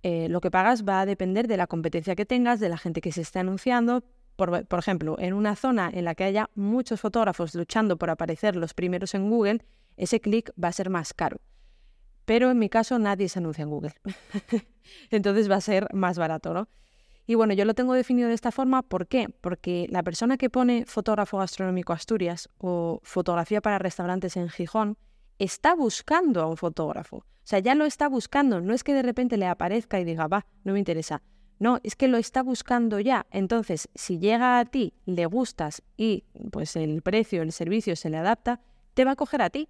Eh, 0.03 0.29
lo 0.31 0.41
que 0.41 0.51
pagas 0.51 0.85
va 0.85 1.03
a 1.03 1.07
depender 1.07 1.47
de 1.47 1.59
la 1.59 1.67
competencia 1.67 2.17
que 2.17 2.25
tengas, 2.25 2.59
de 2.59 2.71
la 2.71 2.79
gente 2.79 3.01
que 3.01 3.13
se 3.13 3.21
esté 3.21 3.39
anunciando. 3.39 4.03
Por, 4.37 4.67
por, 4.67 4.79
ejemplo, 4.79 5.17
en 5.19 5.35
una 5.35 5.55
zona 5.55 5.91
en 5.93 6.07
la 6.07 6.15
que 6.15 6.25
haya 6.25 6.49
muchos 6.55 7.03
fotógrafos 7.03 7.55
luchando 7.55 7.99
por 7.99 8.09
aparecer 8.09 8.57
los 8.57 8.73
primeros 8.73 9.15
en 9.15 9.29
Google, 9.29 9.63
ese 9.99 10.21
clic 10.21 10.51
va 10.63 10.69
a 10.69 10.73
ser 10.73 10.89
más 10.89 11.13
caro. 11.13 11.41
Pero 12.31 12.49
en 12.53 12.61
mi 12.61 12.69
caso 12.69 12.97
nadie 13.01 13.29
se 13.29 13.41
anuncia 13.41 13.63
en 13.63 13.71
Google. 13.71 13.93
Entonces 15.11 15.51
va 15.51 15.57
a 15.57 15.61
ser 15.61 15.93
más 15.93 16.17
barato, 16.17 16.55
¿no? 16.55 16.69
Y 17.27 17.35
bueno, 17.35 17.55
yo 17.55 17.65
lo 17.65 17.75
tengo 17.75 17.93
definido 17.93 18.29
de 18.29 18.37
esta 18.37 18.53
forma, 18.53 18.83
¿por 18.83 19.09
qué? 19.09 19.29
Porque 19.41 19.89
la 19.91 20.05
persona 20.05 20.37
que 20.37 20.49
pone 20.49 20.85
fotógrafo 20.87 21.39
gastronómico 21.39 21.93
Asturias 21.93 22.49
o 22.59 23.01
fotografía 23.03 23.61
para 23.61 23.81
restaurantes 23.81 24.37
en 24.37 24.49
Gijón 24.49 24.97
está 25.41 25.75
buscando 25.75 26.41
a 26.41 26.47
un 26.47 26.57
fotógrafo. 26.57 27.17
O 27.17 27.25
sea, 27.43 27.59
ya 27.59 27.75
lo 27.75 27.85
está 27.85 28.09
buscando, 28.09 28.61
no 28.61 28.75
es 28.75 28.85
que 28.85 28.95
de 28.95 29.03
repente 29.03 29.37
le 29.37 29.49
aparezca 29.49 29.99
y 29.99 30.05
diga, 30.05 30.29
va, 30.29 30.47
no 30.63 30.73
me 30.73 30.79
interesa. 30.79 31.23
No, 31.59 31.81
es 31.83 31.97
que 31.97 32.07
lo 32.07 32.17
está 32.17 32.45
buscando 32.45 33.01
ya. 33.01 33.27
Entonces, 33.33 33.89
si 33.97 34.21
llega 34.21 34.61
a 34.61 34.65
ti, 34.67 34.95
le 35.05 35.27
gustas 35.27 35.83
y 35.97 36.23
pues 36.53 36.77
el 36.77 37.03
precio, 37.03 37.43
el 37.43 37.51
servicio 37.51 37.97
se 37.97 38.09
le 38.09 38.19
adapta, 38.19 38.61
te 38.95 39.05
va 39.05 39.11
a 39.11 39.17
coger 39.17 39.43
a 39.43 39.51
ti. 39.51 39.69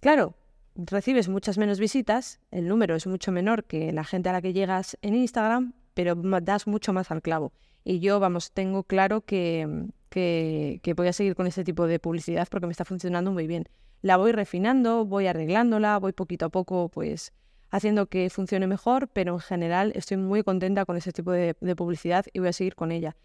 Claro, 0.00 0.34
recibes 0.74 1.28
muchas 1.28 1.58
menos 1.58 1.78
visitas, 1.78 2.40
el 2.50 2.68
número 2.68 2.94
es 2.96 3.06
mucho 3.06 3.32
menor 3.32 3.64
que 3.64 3.92
la 3.92 4.04
gente 4.04 4.28
a 4.28 4.32
la 4.32 4.42
que 4.42 4.52
llegas 4.52 4.96
en 5.02 5.14
Instagram, 5.14 5.74
pero 5.94 6.14
das 6.14 6.66
mucho 6.66 6.92
más 6.92 7.10
al 7.10 7.22
clavo. 7.22 7.52
Y 7.84 8.00
yo, 8.00 8.20
vamos, 8.20 8.52
tengo 8.52 8.84
claro 8.84 9.22
que, 9.22 9.88
que, 10.10 10.94
voy 10.96 11.08
a 11.08 11.12
seguir 11.12 11.34
con 11.34 11.46
ese 11.46 11.64
tipo 11.64 11.86
de 11.86 11.98
publicidad 11.98 12.48
porque 12.50 12.66
me 12.66 12.72
está 12.72 12.84
funcionando 12.84 13.30
muy 13.32 13.46
bien. 13.46 13.68
La 14.02 14.16
voy 14.16 14.32
refinando, 14.32 15.04
voy 15.04 15.26
arreglándola, 15.26 15.98
voy 15.98 16.12
poquito 16.12 16.46
a 16.46 16.48
poco, 16.48 16.88
pues 16.88 17.32
haciendo 17.70 18.06
que 18.06 18.28
funcione 18.30 18.66
mejor, 18.66 19.08
pero 19.08 19.34
en 19.34 19.40
general 19.40 19.92
estoy 19.94 20.16
muy 20.16 20.42
contenta 20.42 20.84
con 20.84 20.96
ese 20.96 21.12
tipo 21.12 21.30
de, 21.32 21.54
publicidad 21.76 22.26
y 22.32 22.40
voy 22.40 22.48
a 22.48 22.52
seguir 22.52 22.74
con 22.74 22.92
ella. 22.92 23.16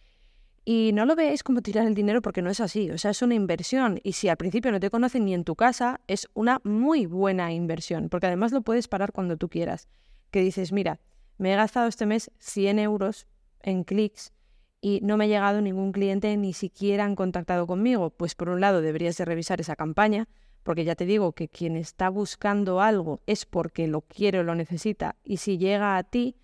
Y 0.68 0.92
no 0.94 1.06
lo 1.06 1.16
veáis 1.16 1.44
como 1.44 1.62
tirar 1.62 1.86
el 1.86 1.94
dinero 1.94 2.24
porque 2.24 2.42
no 2.42 2.50
es 2.50 2.60
así, 2.60 2.90
o 2.90 2.98
sea, 2.98 3.12
es 3.12 3.22
una 3.22 3.36
inversión 3.36 4.00
y 4.02 4.14
si 4.14 4.30
al 4.30 4.38
principio 4.38 4.72
no 4.72 4.80
te 4.80 4.90
conocen 4.90 5.26
ni 5.26 5.36
en 5.36 5.44
tu 5.44 5.56
casa, 5.56 6.02
es 6.08 6.28
una 6.34 6.60
muy 6.64 7.06
buena 7.06 7.54
inversión, 7.54 8.10
porque 8.10 8.26
además 8.26 8.52
lo 8.52 8.64
puedes 8.64 8.88
parar 8.88 9.12
cuando 9.12 9.38
tú 9.38 9.48
quieras. 9.48 9.88
Que 10.32 10.42
dices, 10.42 10.72
mira, 10.72 11.00
me 11.38 11.54
he 11.54 11.56
gastado 11.56 11.88
este 11.88 12.08
mes 12.08 12.32
100 12.40 12.80
euros 12.80 13.28
en 13.62 13.84
clics 13.84 14.34
y 14.82 15.02
no 15.04 15.18
me 15.18 15.26
ha 15.26 15.28
llegado 15.28 15.62
ningún 15.62 15.92
cliente, 15.92 16.36
ni 16.36 16.54
siquiera 16.54 17.06
han 17.06 17.16
contactado 17.16 17.68
conmigo. 17.68 18.10
Pues 18.10 18.34
por 18.34 18.50
un 18.50 18.60
lado 18.60 18.82
deberías 18.82 19.18
de 19.18 19.26
revisar 19.26 19.62
esa 19.62 19.76
campaña, 19.76 20.28
porque 20.64 20.84
ya 20.84 20.96
te 20.96 21.06
digo 21.06 21.34
que 21.34 21.48
quien 21.48 21.76
está 21.76 22.10
buscando 22.10 22.82
algo 22.82 23.22
es 23.28 23.46
porque 23.46 23.88
lo 23.88 24.02
quiere 24.02 24.40
o 24.40 24.44
lo 24.44 24.56
necesita, 24.56 25.16
y 25.24 25.38
si 25.38 25.60
llega 25.60 25.98
a 25.98 26.04
ti 26.04 26.38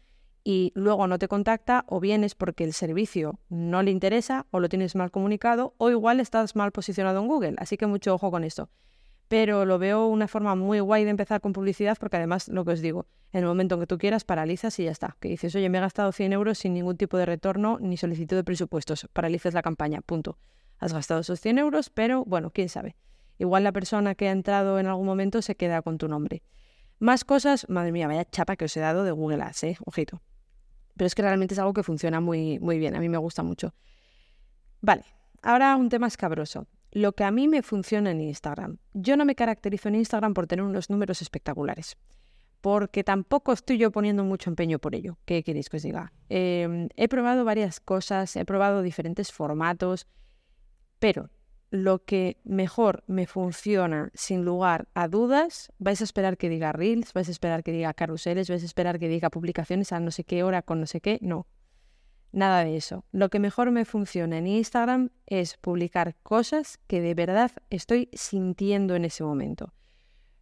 y 0.43 0.71
luego 0.75 1.07
no 1.07 1.19
te 1.19 1.27
contacta, 1.27 1.85
o 1.87 1.99
bien 1.99 2.23
es 2.23 2.35
porque 2.35 2.63
el 2.63 2.73
servicio 2.73 3.39
no 3.49 3.83
le 3.83 3.91
interesa, 3.91 4.45
o 4.51 4.59
lo 4.59 4.69
tienes 4.69 4.95
mal 4.95 5.11
comunicado, 5.11 5.75
o 5.77 5.89
igual 5.89 6.19
estás 6.19 6.55
mal 6.55 6.71
posicionado 6.71 7.19
en 7.19 7.27
Google. 7.27 7.55
Así 7.57 7.77
que 7.77 7.87
mucho 7.87 8.13
ojo 8.13 8.31
con 8.31 8.43
esto 8.43 8.69
pero 9.31 9.63
lo 9.63 9.79
veo 9.79 10.07
una 10.07 10.27
forma 10.27 10.55
muy 10.55 10.81
guay 10.81 11.05
de 11.05 11.09
empezar 11.09 11.39
con 11.39 11.53
publicidad 11.53 11.97
porque 11.97 12.17
además, 12.17 12.49
lo 12.49 12.65
que 12.65 12.71
os 12.71 12.81
digo, 12.81 13.05
en 13.31 13.39
el 13.39 13.45
momento 13.45 13.75
en 13.75 13.79
que 13.79 13.87
tú 13.87 13.97
quieras, 13.97 14.25
paralizas 14.25 14.77
y 14.77 14.83
ya 14.83 14.91
está. 14.91 15.15
Que 15.21 15.29
dices, 15.29 15.55
oye, 15.55 15.69
me 15.69 15.77
he 15.77 15.81
gastado 15.81 16.11
100 16.11 16.33
euros 16.33 16.57
sin 16.57 16.73
ningún 16.73 16.97
tipo 16.97 17.15
de 17.15 17.25
retorno 17.25 17.77
ni 17.79 17.95
solicitud 17.95 18.35
de 18.35 18.43
presupuestos. 18.43 19.07
Paralizas 19.13 19.53
la 19.53 19.61
campaña, 19.61 20.01
punto. 20.01 20.37
Has 20.79 20.91
gastado 20.91 21.21
esos 21.21 21.39
100 21.39 21.59
euros, 21.59 21.89
pero 21.89 22.25
bueno, 22.25 22.51
quién 22.51 22.67
sabe. 22.67 22.97
Igual 23.37 23.63
la 23.63 23.71
persona 23.71 24.15
que 24.15 24.27
ha 24.27 24.31
entrado 24.31 24.79
en 24.79 24.87
algún 24.87 25.05
momento 25.05 25.41
se 25.41 25.55
queda 25.55 25.81
con 25.81 25.97
tu 25.97 26.09
nombre. 26.09 26.43
Más 26.99 27.23
cosas, 27.23 27.69
madre 27.69 27.93
mía, 27.93 28.07
vaya 28.07 28.25
chapa 28.25 28.57
que 28.57 28.65
os 28.65 28.75
he 28.75 28.81
dado 28.81 29.05
de 29.05 29.11
Google 29.11 29.43
Ads, 29.43 29.63
¿eh? 29.63 29.77
Ojito. 29.85 30.21
Pero 30.95 31.07
es 31.07 31.15
que 31.15 31.21
realmente 31.21 31.53
es 31.53 31.59
algo 31.59 31.73
que 31.73 31.83
funciona 31.83 32.19
muy, 32.19 32.59
muy 32.59 32.79
bien, 32.79 32.95
a 32.95 32.99
mí 32.99 33.09
me 33.09 33.17
gusta 33.17 33.43
mucho. 33.43 33.73
Vale, 34.81 35.05
ahora 35.41 35.75
un 35.75 35.89
tema 35.89 36.07
escabroso 36.07 36.67
lo 36.91 37.13
que 37.13 37.23
a 37.23 37.31
mí 37.31 37.47
me 37.47 37.61
funciona 37.61 38.11
en 38.11 38.21
Instagram. 38.21 38.77
Yo 38.93 39.15
no 39.15 39.25
me 39.25 39.35
caracterizo 39.35 39.87
en 39.89 39.95
Instagram 39.95 40.33
por 40.33 40.47
tener 40.47 40.63
unos 40.63 40.89
números 40.89 41.21
espectaculares, 41.21 41.97
porque 42.59 43.03
tampoco 43.03 43.53
estoy 43.53 43.77
yo 43.77 43.91
poniendo 43.91 44.23
mucho 44.23 44.49
empeño 44.49 44.79
por 44.79 44.93
ello. 44.93 45.17
¿Qué 45.25 45.43
queréis 45.43 45.69
que 45.69 45.77
os 45.77 45.83
diga? 45.83 46.11
Em, 46.29 46.89
he 46.95 47.07
probado 47.07 47.45
varias 47.45 47.79
cosas, 47.79 48.35
he 48.35 48.45
probado 48.45 48.81
diferentes 48.81 49.31
formatos, 49.31 50.07
pero 50.99 51.29
lo 51.71 52.05
que 52.05 52.37
mejor 52.43 53.03
me 53.07 53.25
funciona, 53.25 54.11
sin 54.13 54.45
lugar 54.45 54.87
a 54.93 55.07
dudas, 55.07 55.71
vais 55.79 56.01
a 56.01 56.03
esperar 56.03 56.37
que 56.37 56.49
diga 56.49 56.71
reels, 56.71 57.13
vais 57.13 57.27
a 57.27 57.31
esperar 57.31 57.63
que 57.63 57.71
diga 57.71 57.93
caruseles, 57.93 58.49
vais 58.49 58.61
a 58.61 58.65
esperar 58.65 58.99
que 58.99 59.07
diga 59.07 59.31
publicaciones 59.31 59.91
a 59.91 59.99
no 59.99 60.11
sé 60.11 60.23
qué 60.23 60.43
hora 60.43 60.61
con 60.61 60.79
no 60.79 60.85
sé 60.85 61.01
qué. 61.01 61.17
No, 61.21 61.47
Nada 62.33 62.63
de 62.63 62.77
eso. 62.77 63.03
Lo 63.11 63.29
que 63.29 63.39
mejor 63.39 63.71
me 63.71 63.83
funciona 63.83 64.37
en 64.37 64.47
Instagram 64.47 65.09
es 65.25 65.57
publicar 65.57 66.15
cosas 66.23 66.79
que 66.87 67.01
de 67.01 67.13
verdad 67.13 67.51
estoy 67.69 68.09
sintiendo 68.13 68.95
en 68.95 69.05
ese 69.05 69.23
momento. 69.23 69.73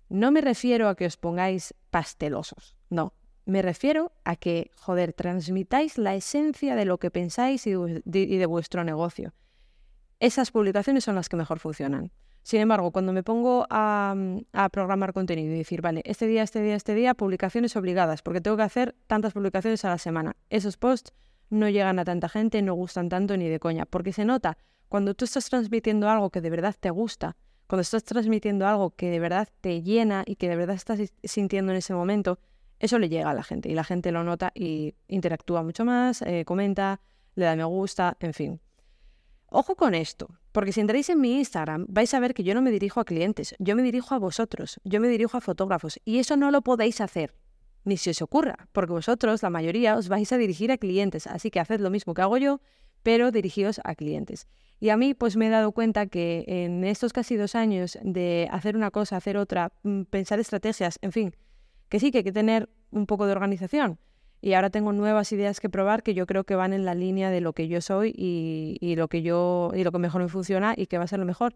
No 0.07 0.31
me 0.31 0.41
refiero 0.41 0.87
a 0.87 0.95
que 0.95 1.05
os 1.05 1.17
pongáis 1.17 1.73
pastelosos, 1.89 2.75
no. 2.89 3.13
Me 3.45 3.63
refiero 3.63 4.11
a 4.25 4.35
que, 4.35 4.69
joder, 4.75 5.13
transmitáis 5.13 5.97
la 5.97 6.13
esencia 6.13 6.75
de 6.75 6.85
lo 6.85 6.99
que 6.99 7.09
pensáis 7.09 7.65
y 7.65 7.71
de, 7.71 8.45
vuestro 8.45 8.83
negocio. 8.83 9.33
Esas 10.19 10.51
publicaciones 10.51 11.05
son 11.05 11.15
las 11.15 11.29
que 11.29 11.38
mejor 11.38 11.60
funcionan. 11.60 12.12
Sin 12.43 12.60
embargo, 12.60 12.91
cuando 12.91 13.13
me 13.13 13.23
pongo 13.23 13.65
a, 13.69 14.15
programar 14.71 15.13
contenido 15.13 15.53
y 15.53 15.58
decir, 15.58 15.82
vale, 15.82 16.01
este 16.05 16.27
día, 16.27 16.43
este 16.43 16.62
día, 16.62 16.75
este 16.75 16.93
día, 16.93 17.13
publicaciones 17.13 17.75
obligadas, 17.75 18.21
porque 18.21 18.41
tengo 18.41 18.58
que 18.58 18.63
hacer 18.63 18.95
tantas 19.08 19.34
publicaciones 19.34 19.86
a 19.86 19.89
la 19.89 19.97
semana, 19.97 20.36
esos 20.49 20.77
posts 20.77 21.13
no 21.49 21.69
llegan 21.69 21.99
a 21.99 22.05
tanta 22.05 22.27
gente, 22.27 22.62
no 22.62 22.73
gustan 22.73 23.08
tanto 23.08 23.38
ni 23.38 23.47
de 23.47 23.60
coña, 23.60 23.86
porque 23.86 24.13
se 24.13 24.25
nota 24.25 24.58
cuando 24.88 25.13
tú 25.13 25.25
estás 25.25 25.49
transmitiendo 25.49 26.10
algo 26.10 26.32
que 26.32 26.41
de 26.41 26.49
verdad 26.49 26.75
te 26.79 26.89
gusta, 26.89 27.38
cuando 27.67 27.82
estás 27.82 28.03
transmitiendo 28.03 28.67
algo 28.67 28.91
que 28.91 29.10
de 29.12 29.19
verdad 29.19 29.47
te 29.62 29.84
llena 29.84 30.23
y 30.25 30.36
que 30.36 30.49
de 30.49 30.55
verdad 30.55 30.75
estás 30.75 30.99
sintiendo 31.23 31.71
en 31.71 31.77
ese 31.77 31.93
momento, 31.93 32.39
eso 32.79 32.97
le 32.99 33.10
llega 33.10 33.29
a 33.29 33.34
la 33.34 33.43
gente 33.43 33.69
y 33.69 33.73
la 33.73 33.84
gente 33.84 34.12
lo 34.12 34.23
nota 34.23 34.51
y 34.55 34.95
interactúa 35.08 35.63
mucho 35.63 35.86
más, 35.86 36.21
eh, 36.23 36.45
comenta, 36.45 36.99
le 37.36 37.45
da 37.45 37.55
me 37.55 37.63
gusta, 37.63 38.17
en 38.19 38.34
fin. 38.34 38.62
Ojo 39.51 39.75
con 39.75 39.95
esto, 39.95 40.27
porque 40.51 40.71
si 40.71 40.79
entráis 40.81 41.09
en 41.09 41.19
mi 41.19 41.38
Instagram 41.38 41.85
vais 41.89 42.13
a 42.13 42.19
ver 42.19 42.33
que 42.33 42.43
yo 42.43 42.53
no 42.53 42.62
me 42.62 42.69
dirijo 42.71 42.99
a 42.99 43.05
clientes, 43.05 43.55
yo 43.57 43.75
me 43.75 43.81
dirijo 43.81 44.13
a 44.13 44.19
vosotros, 44.19 44.79
yo 44.83 44.99
me 44.99 45.07
dirijo 45.07 45.38
a 45.38 45.41
fotógrafos 45.41 45.99
y 46.05 46.19
eso 46.19 46.38
no 46.38 46.51
lo 46.51 46.62
podéis 46.62 47.01
hacer 47.01 47.33
ni 47.83 47.97
se 47.97 48.12
os 48.12 48.21
ocurra, 48.21 48.67
porque 48.71 48.93
vosotros, 48.93 49.41
la 49.41 49.49
mayoría, 49.49 49.95
os 49.95 50.09
vais 50.09 50.31
a 50.31 50.38
dirigir 50.38 50.71
a 50.71 50.77
clientes, 50.77 51.27
así 51.27 51.49
que 51.49 51.59
haced 51.59 51.79
lo 51.79 51.89
mismo 51.89 52.13
que 52.13 52.21
hago 52.21 52.38
yo, 52.38 52.62
pero 53.03 53.31
dirigíos 53.31 53.79
a 53.83 53.95
clientes. 53.95 54.47
Y 54.79 54.89
a 54.89 54.97
mí, 54.97 55.13
pues 55.13 55.35
me 55.35 55.47
he 55.47 55.49
dado 55.49 55.71
cuenta 55.71 56.07
que 56.07 56.45
en 56.47 56.83
estos 56.83 57.13
casi 57.13 57.35
dos 57.35 57.55
años 57.55 57.97
de 58.01 58.47
hacer 58.51 58.75
una 58.75 58.91
cosa, 58.91 59.17
hacer 59.17 59.38
otra, 59.38 59.73
mm, 59.83 60.03
pensar 60.03 60.39
estrategias, 60.39 60.99
en 61.01 61.12
fin, 61.12 61.35
que 61.89 61.99
sí 61.99 62.12
que 62.12 62.19
hay 62.19 62.23
que 62.23 62.31
tener 62.31 62.69
un 62.91 63.05
poco 63.05 63.25
de 63.25 63.31
organización. 63.31 63.99
Y 64.41 64.54
ahora 64.54 64.69
tengo 64.69 64.93
nuevas 64.93 65.32
ideas 65.32 65.60
que 65.60 65.69
probar 65.69 66.02
que 66.02 66.13
yo 66.13 66.25
creo 66.25 66.45
que 66.45 66.56
van 66.56 66.71
en 66.73 66.86
la 66.86 66.95
línea 66.95 67.30
de 67.30 67.41
lo 67.41 67.54
que 67.54 67.67
yo 67.67 67.82
soy 67.82 68.13
y, 68.15 68.95
lo 68.95 69.08
que 69.10 69.21
yo 69.21 69.71
y 69.75 69.84
lo 69.84 69.91
que 69.91 69.99
mejor 69.99 70.21
me 70.21 70.30
funciona 70.30 70.73
y 70.78 70.88
que 70.88 70.97
va 70.97 71.04
a 71.04 71.08
ser 71.08 71.19
lo 71.19 71.25
mejor. 71.25 71.56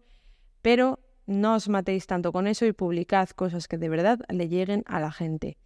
Pero 0.60 1.00
no 1.26 1.54
os 1.54 1.68
matéis 1.68 2.06
tanto 2.06 2.32
con 2.32 2.46
eso 2.46 2.66
y 2.66 2.72
publicad 2.72 3.30
cosas 3.30 3.68
que 3.68 3.78
de 3.78 3.88
verdad 3.88 4.20
le 4.28 4.48
lleguen 4.48 4.82
a 4.86 5.00
la 5.00 5.12
gente. 5.12 5.56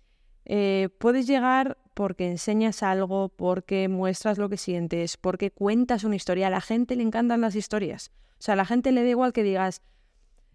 Eh, 0.44 0.88
puedes 0.98 1.26
llegar 1.26 1.76
porque 1.94 2.30
enseñas 2.30 2.82
algo, 2.82 3.28
porque 3.28 3.88
muestras 3.88 4.38
lo 4.38 4.48
que 4.48 4.56
sientes, 4.56 5.16
porque 5.16 5.50
cuentas 5.50 6.04
una 6.04 6.16
historia. 6.16 6.46
A 6.46 6.50
la 6.50 6.60
gente 6.60 6.94
le 6.94 7.02
encantan 7.02 7.40
las 7.40 7.56
historias. 7.56 8.12
O 8.38 8.42
sea, 8.42 8.54
a 8.54 8.56
la 8.56 8.64
gente 8.64 8.92
le 8.92 9.02
da 9.02 9.10
igual 9.10 9.32
que 9.32 9.42
digas, 9.42 9.82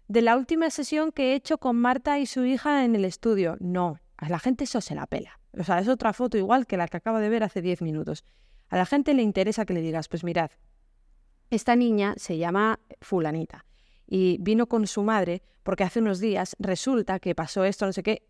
de 0.08 0.22
la 0.22 0.36
última 0.36 0.70
sesión 0.70 1.12
que 1.12 1.32
he 1.32 1.34
hecho 1.34 1.58
con 1.58 1.76
Marta 1.76 2.18
y 2.18 2.26
su 2.26 2.44
hija 2.44 2.84
en 2.84 2.94
el 2.94 3.04
estudio. 3.04 3.56
No, 3.60 4.00
a 4.16 4.28
la 4.30 4.38
gente 4.38 4.64
eso 4.64 4.80
se 4.80 4.94
la 4.94 5.06
pela. 5.06 5.38
O 5.58 5.64
sea, 5.64 5.78
es 5.78 5.88
otra 5.88 6.12
foto 6.12 6.36
igual 6.36 6.66
que 6.66 6.76
la 6.76 6.88
que 6.88 6.96
acaba 6.96 7.20
de 7.20 7.28
ver 7.28 7.42
hace 7.42 7.62
10 7.62 7.82
minutos. 7.82 8.24
A 8.68 8.76
la 8.76 8.86
gente 8.86 9.14
le 9.14 9.22
interesa 9.22 9.64
que 9.64 9.74
le 9.74 9.80
digas, 9.80 10.08
pues 10.08 10.24
mirad, 10.24 10.50
esta 11.50 11.76
niña 11.76 12.14
se 12.16 12.38
llama 12.38 12.80
fulanita 13.00 13.64
y 14.06 14.38
vino 14.40 14.66
con 14.66 14.86
su 14.86 15.02
madre 15.02 15.42
porque 15.62 15.84
hace 15.84 16.00
unos 16.00 16.20
días 16.20 16.56
resulta 16.58 17.18
que 17.18 17.34
pasó 17.34 17.64
esto, 17.64 17.86
no 17.86 17.92
sé 17.92 18.02
qué. 18.02 18.26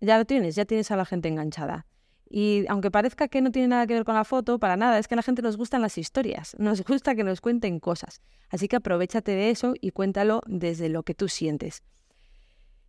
Ya 0.00 0.18
lo 0.18 0.24
tienes, 0.24 0.54
ya 0.56 0.64
tienes 0.64 0.90
a 0.90 0.96
la 0.96 1.04
gente 1.04 1.28
enganchada. 1.28 1.86
Y 2.28 2.64
aunque 2.68 2.90
parezca 2.90 3.28
que 3.28 3.40
no 3.40 3.52
tiene 3.52 3.68
nada 3.68 3.86
que 3.86 3.94
ver 3.94 4.04
con 4.04 4.14
la 4.14 4.24
foto, 4.24 4.58
para 4.58 4.76
nada, 4.76 4.98
es 4.98 5.06
que 5.06 5.14
a 5.14 5.16
la 5.16 5.22
gente 5.22 5.42
nos 5.42 5.56
gustan 5.56 5.80
las 5.80 5.96
historias, 5.96 6.56
nos 6.58 6.82
gusta 6.84 7.14
que 7.14 7.24
nos 7.24 7.40
cuenten 7.40 7.78
cosas. 7.78 8.20
Así 8.50 8.68
que 8.68 8.76
aprovechate 8.76 9.32
de 9.32 9.50
eso 9.50 9.74
y 9.80 9.90
cuéntalo 9.92 10.42
desde 10.46 10.88
lo 10.88 11.02
que 11.02 11.14
tú 11.14 11.28
sientes. 11.28 11.82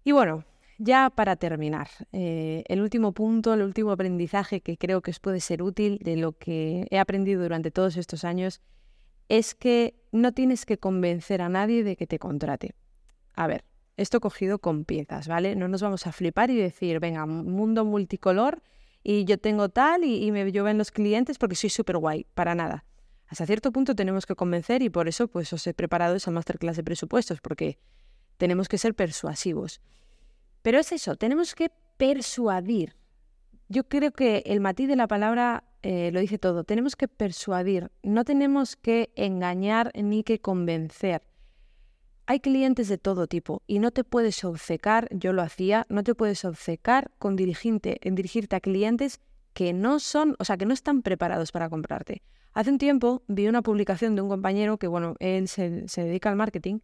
Y 0.04 0.12
bueno, 0.12 0.44
ya 0.78 1.10
para 1.10 1.36
terminar, 1.36 1.90
eh, 2.12 2.64
el 2.68 2.82
último 2.82 3.14
punto, 3.14 3.54
el 3.54 3.62
último 3.62 3.92
aprendizaje 3.92 4.62
que 4.62 4.78
creo 4.78 5.02
que 5.02 5.12
os 5.12 5.20
puede 5.20 5.40
ser 5.40 5.62
útil 5.62 6.00
de 6.02 6.18
lo 6.18 6.34
que 6.34 6.88
he 6.92 7.00
aprendido 7.00 7.42
durante 7.42 7.72
todos 7.72 7.98
estos 7.98 8.24
años 8.24 8.62
es 9.30 9.56
que 9.56 9.96
no 10.12 10.34
tienes 10.34 10.66
que 10.66 10.78
convencer 10.78 11.42
a 11.42 11.50
nadie 11.50 11.84
de 11.84 11.96
que 11.96 12.08
te 12.08 12.20
contrate. 12.20 12.76
A 13.34 13.48
ver, 13.48 13.66
esto 13.98 14.20
cogido 14.20 14.60
con 14.60 14.86
piezas, 14.86 15.28
¿vale? 15.28 15.56
No 15.56 15.68
nos 15.68 15.82
vamos 15.82 16.08
a 16.08 16.12
flipar 16.12 16.50
y 16.52 16.56
decir, 16.56 17.00
venga, 17.00 17.26
mundo 17.26 17.84
multicolor 17.84 18.62
y 19.04 19.26
yo 19.26 19.38
tengo 19.38 19.70
tal 19.70 20.04
y, 20.04 20.32
me 20.32 20.52
llevan 20.52 20.78
los 20.78 20.92
clientes 20.92 21.38
porque 21.38 21.56
soy 21.56 21.70
súper 21.70 21.98
guay, 21.98 22.26
para 22.34 22.56
nada. 22.56 22.86
Hasta 23.28 23.46
cierto 23.46 23.72
punto 23.72 23.96
tenemos 23.96 24.26
que 24.26 24.36
convencer 24.36 24.82
y 24.82 24.90
por 24.90 25.08
eso 25.08 25.28
pues 25.28 25.52
os 25.52 25.66
he 25.68 25.74
preparado 25.74 26.16
esa 26.16 26.32
masterclass 26.32 26.78
de 26.78 26.84
presupuestos, 26.84 27.42
porque 27.42 27.80
tenemos 28.38 28.70
que 28.70 28.78
ser 28.78 28.96
persuasivos. 28.96 29.82
Pero 30.68 30.80
es 30.80 30.92
eso, 30.92 31.16
tenemos 31.16 31.56
que 31.56 31.72
persuadir. 31.96 32.98
Yo 33.70 33.88
creo 33.88 34.12
que 34.12 34.44
el 34.48 34.60
matiz 34.60 34.90
de 34.90 34.98
la 34.98 35.08
palabra 35.08 35.64
eh, 35.82 36.12
lo 36.12 36.20
dice 36.20 36.40
todo. 36.40 36.66
Tenemos 36.66 36.98
que 36.98 37.08
persuadir, 37.08 37.90
no 38.04 38.26
tenemos 38.26 38.76
que 38.76 39.10
engañar 39.16 39.94
ni 39.96 40.24
que 40.24 40.42
convencer. 40.42 41.22
Hay 42.26 42.42
clientes 42.42 42.90
de 42.90 42.98
todo 42.98 43.28
tipo 43.28 43.64
y 43.66 43.80
no 43.80 43.92
te 43.92 44.04
puedes 44.04 44.44
obcecar, 44.44 45.08
yo 45.12 45.32
lo 45.32 45.42
hacía, 45.42 45.86
no 45.88 46.04
te 46.04 46.14
puedes 46.16 46.44
obcecar 46.44 47.12
con 47.18 47.38
dirigirte, 47.38 48.06
en 48.06 48.16
dirigirte 48.16 48.58
a 48.58 48.60
clientes 48.60 49.22
que 49.54 49.72
no 49.72 50.00
son, 50.02 50.36
o 50.38 50.44
sea, 50.44 50.58
que 50.58 50.66
no 50.66 50.74
están 50.74 51.02
preparados 51.02 51.54
para 51.54 51.70
comprarte. 51.70 52.24
Hace 52.52 52.72
un 52.72 52.78
tiempo 52.78 53.24
vi 53.30 53.48
una 53.48 53.62
publicación 53.62 54.16
de 54.16 54.22
un 54.22 54.28
compañero 54.28 54.78
que, 54.78 54.88
bueno, 54.88 55.16
él 55.20 55.48
se, 55.48 55.86
dedica 55.96 56.30
al 56.30 56.36
marketing, 56.36 56.80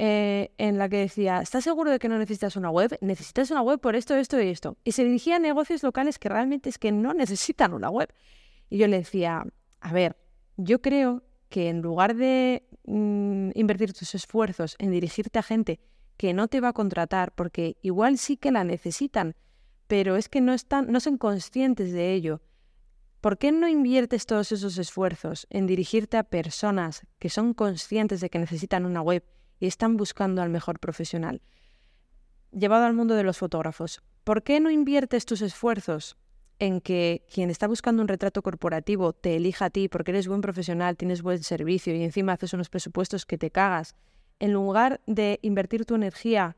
eh, 0.00 0.52
en 0.58 0.78
la 0.78 0.88
que 0.88 0.98
decía, 0.98 1.40
¿estás 1.40 1.64
seguro 1.64 1.90
de 1.90 1.98
que 1.98 2.08
no 2.08 2.18
necesitas 2.18 2.54
una 2.54 2.70
web? 2.70 2.96
Necesitas 3.00 3.50
una 3.50 3.62
web 3.62 3.80
por 3.80 3.96
esto, 3.96 4.14
esto 4.14 4.40
y 4.40 4.46
esto. 4.46 4.76
Y 4.84 4.92
se 4.92 5.02
dirigía 5.02 5.36
a 5.36 5.38
negocios 5.40 5.82
locales 5.82 6.20
que 6.20 6.28
realmente 6.28 6.68
es 6.68 6.78
que 6.78 6.92
no 6.92 7.14
necesitan 7.14 7.74
una 7.74 7.90
web. 7.90 8.08
Y 8.70 8.78
yo 8.78 8.86
le 8.86 8.98
decía, 8.98 9.44
a 9.80 9.92
ver, 9.92 10.16
yo 10.56 10.80
creo 10.80 11.24
que 11.48 11.68
en 11.68 11.82
lugar 11.82 12.14
de 12.14 12.68
mm, 12.84 13.50
invertir 13.54 13.92
tus 13.92 14.14
esfuerzos 14.14 14.76
en 14.78 14.92
dirigirte 14.92 15.40
a 15.40 15.42
gente 15.42 15.80
que 16.16 16.32
no 16.32 16.46
te 16.46 16.60
va 16.60 16.68
a 16.68 16.72
contratar, 16.74 17.32
porque 17.34 17.76
igual 17.82 18.18
sí 18.18 18.36
que 18.36 18.52
la 18.52 18.62
necesitan, 18.62 19.34
pero 19.88 20.14
es 20.14 20.28
que 20.28 20.40
no 20.40 20.54
están, 20.54 20.92
no 20.92 21.00
son 21.00 21.18
conscientes 21.18 21.92
de 21.92 22.12
ello. 22.14 22.40
¿Por 23.20 23.36
qué 23.36 23.50
no 23.50 23.66
inviertes 23.66 24.26
todos 24.26 24.52
esos 24.52 24.78
esfuerzos 24.78 25.48
en 25.50 25.66
dirigirte 25.66 26.18
a 26.18 26.22
personas 26.22 27.04
que 27.18 27.30
son 27.30 27.52
conscientes 27.52 28.20
de 28.20 28.30
que 28.30 28.38
necesitan 28.38 28.86
una 28.86 29.02
web 29.02 29.24
y 29.58 29.66
están 29.66 29.96
buscando 29.96 30.42
al 30.42 30.50
mejor 30.50 30.78
profesional? 30.78 31.42
Llevado 32.52 32.86
al 32.86 32.94
mundo 32.94 33.14
de 33.14 33.24
los 33.24 33.38
fotógrafos, 33.38 34.02
¿por 34.24 34.42
qué 34.42 34.60
no 34.60 34.70
inviertes 34.70 35.26
tus 35.26 35.42
esfuerzos 35.42 36.16
en 36.58 36.80
que 36.80 37.24
quien 37.32 37.50
está 37.50 37.68
buscando 37.68 38.02
un 38.02 38.08
retrato 38.08 38.42
corporativo 38.42 39.12
te 39.12 39.36
elija 39.36 39.66
a 39.66 39.70
ti 39.70 39.88
porque 39.88 40.10
eres 40.10 40.28
buen 40.28 40.40
profesional, 40.40 40.96
tienes 40.96 41.22
buen 41.22 41.42
servicio 41.42 41.94
y 41.94 42.02
encima 42.02 42.32
haces 42.32 42.52
unos 42.52 42.68
presupuestos 42.68 43.26
que 43.26 43.38
te 43.38 43.50
cagas, 43.50 43.94
en 44.40 44.52
lugar 44.52 45.00
de 45.06 45.38
invertir 45.42 45.84
tu 45.84 45.94
energía 45.94 46.56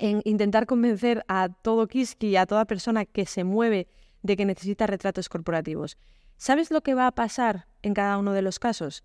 en 0.00 0.22
intentar 0.24 0.66
convencer 0.66 1.24
a 1.28 1.48
todo 1.48 1.86
Kiski 1.86 2.28
y 2.28 2.36
a 2.36 2.46
toda 2.46 2.64
persona 2.64 3.04
que 3.04 3.26
se 3.26 3.44
mueve 3.44 3.88
de 4.22 4.36
que 4.36 4.44
necesita 4.44 4.86
retratos 4.86 5.28
corporativos. 5.28 5.96
¿Sabes 6.36 6.70
lo 6.70 6.82
que 6.82 6.94
va 6.94 7.06
a 7.06 7.12
pasar 7.12 7.66
en 7.82 7.94
cada 7.94 8.18
uno 8.18 8.32
de 8.32 8.42
los 8.42 8.58
casos? 8.58 9.04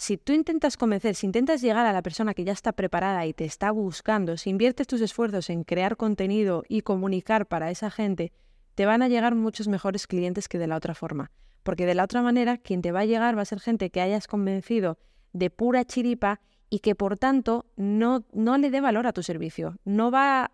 Si 0.00 0.16
tú 0.16 0.32
intentas 0.32 0.78
convencer, 0.78 1.14
si 1.14 1.26
intentas 1.26 1.60
llegar 1.60 1.84
a 1.84 1.92
la 1.92 2.00
persona 2.00 2.32
que 2.32 2.42
ya 2.42 2.52
está 2.52 2.72
preparada 2.72 3.26
y 3.26 3.34
te 3.34 3.44
está 3.44 3.70
buscando, 3.70 4.38
si 4.38 4.48
inviertes 4.48 4.86
tus 4.86 5.02
esfuerzos 5.02 5.50
en 5.50 5.62
crear 5.62 5.98
contenido 5.98 6.64
y 6.68 6.80
comunicar 6.80 7.44
para 7.44 7.70
esa 7.70 7.90
gente, 7.90 8.32
te 8.74 8.86
van 8.86 9.02
a 9.02 9.08
llegar 9.08 9.34
muchos 9.34 9.68
mejores 9.68 10.06
clientes 10.06 10.48
que 10.48 10.58
de 10.58 10.68
la 10.68 10.76
otra 10.76 10.94
forma. 10.94 11.30
Porque 11.62 11.84
de 11.84 11.94
la 11.94 12.04
otra 12.04 12.22
manera, 12.22 12.56
quien 12.56 12.80
te 12.80 12.92
va 12.92 13.00
a 13.00 13.04
llegar 13.04 13.36
va 13.36 13.42
a 13.42 13.44
ser 13.44 13.60
gente 13.60 13.90
que 13.90 14.00
hayas 14.00 14.26
convencido 14.26 14.96
de 15.34 15.50
pura 15.50 15.84
chiripa 15.84 16.40
y 16.70 16.78
que 16.78 16.94
por 16.94 17.18
tanto 17.18 17.66
no, 17.76 18.24
no 18.32 18.56
le 18.56 18.70
dé 18.70 18.80
valor 18.80 19.06
a 19.06 19.12
tu 19.12 19.22
servicio. 19.22 19.76
No 19.84 20.10
va, 20.10 20.50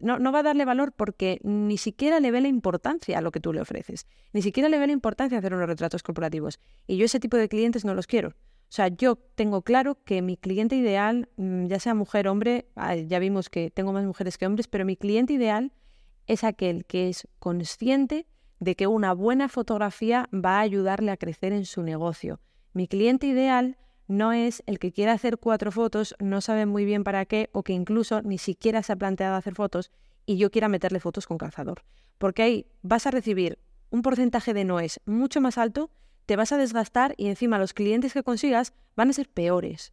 no, 0.00 0.18
no, 0.18 0.32
va 0.32 0.38
a 0.38 0.44
darle 0.44 0.64
valor 0.64 0.94
porque 0.96 1.38
ni 1.42 1.76
siquiera 1.76 2.18
le 2.18 2.30
ve 2.30 2.40
la 2.40 2.48
importancia 2.48 3.18
a 3.18 3.20
lo 3.20 3.30
que 3.30 3.40
tú 3.40 3.52
le 3.52 3.60
ofreces. 3.60 4.06
Ni 4.32 4.40
siquiera 4.40 4.70
le 4.70 4.78
ve 4.78 4.86
la 4.86 4.94
importancia 4.94 5.36
hacer 5.36 5.52
unos 5.52 5.66
retratos 5.66 6.02
corporativos. 6.02 6.58
Y 6.86 6.96
yo 6.96 7.04
ese 7.04 7.20
tipo 7.20 7.36
de 7.36 7.50
clientes 7.50 7.84
no 7.84 7.92
los 7.94 8.06
quiero. 8.06 8.32
O 8.70 8.72
sea, 8.72 8.86
yo 8.86 9.16
tengo 9.16 9.62
claro 9.62 9.98
que 10.04 10.22
mi 10.22 10.36
cliente 10.36 10.76
ideal, 10.76 11.28
mm, 11.36 11.66
ya 11.66 11.80
sea 11.80 11.92
mujer 11.92 12.28
hombre, 12.28 12.68
ah, 12.76 12.94
ya 12.94 13.18
vimos 13.18 13.50
que 13.50 13.68
tengo 13.68 13.92
más 13.92 14.04
mujeres 14.04 14.38
que 14.38 14.46
hombres, 14.46 14.68
pero 14.68 14.84
mi 14.84 14.96
cliente 14.96 15.32
ideal 15.32 15.72
es 16.28 16.44
aquel 16.44 16.84
que 16.84 17.08
es 17.08 17.26
consciente 17.40 18.28
de 18.60 18.76
que 18.76 18.86
una 18.86 19.12
buena 19.12 19.48
fotografía 19.48 20.28
va 20.32 20.58
a 20.58 20.60
ayudarle 20.60 21.10
a 21.10 21.16
crecer 21.16 21.52
en 21.52 21.64
su 21.64 21.82
negocio. 21.82 22.38
Mi 22.72 22.86
cliente 22.86 23.26
ideal 23.26 23.76
no 24.06 24.32
es 24.32 24.62
el 24.66 24.78
que 24.78 24.92
quiere 24.92 25.10
hacer 25.10 25.38
cuatro 25.38 25.72
fotos, 25.72 26.14
no 26.20 26.40
sabe 26.40 26.64
muy 26.64 26.84
bien 26.84 27.02
para 27.02 27.24
qué 27.24 27.50
o 27.52 27.64
que 27.64 27.72
incluso 27.72 28.22
ni 28.22 28.38
siquiera 28.38 28.84
se 28.84 28.92
ha 28.92 28.96
planteado 28.96 29.34
hacer 29.34 29.56
fotos 29.56 29.90
y 30.26 30.36
yo 30.36 30.52
quiera 30.52 30.68
meterle 30.68 31.00
fotos 31.00 31.26
con 31.26 31.38
calzador. 31.38 31.82
Porque 32.18 32.42
ahí 32.42 32.66
vas 32.82 33.04
a 33.08 33.10
recibir 33.10 33.58
un 33.90 34.02
porcentaje 34.02 34.54
de 34.54 34.64
noes 34.64 35.00
mucho 35.06 35.40
más 35.40 35.58
alto, 35.58 35.90
te 36.26 36.36
vas 36.36 36.52
a 36.52 36.56
desgastar 36.56 37.14
y 37.16 37.28
encima 37.28 37.58
los 37.58 37.74
clientes 37.74 38.12
que 38.12 38.22
consigas 38.22 38.72
van 38.96 39.10
a 39.10 39.12
ser 39.12 39.28
peores. 39.28 39.92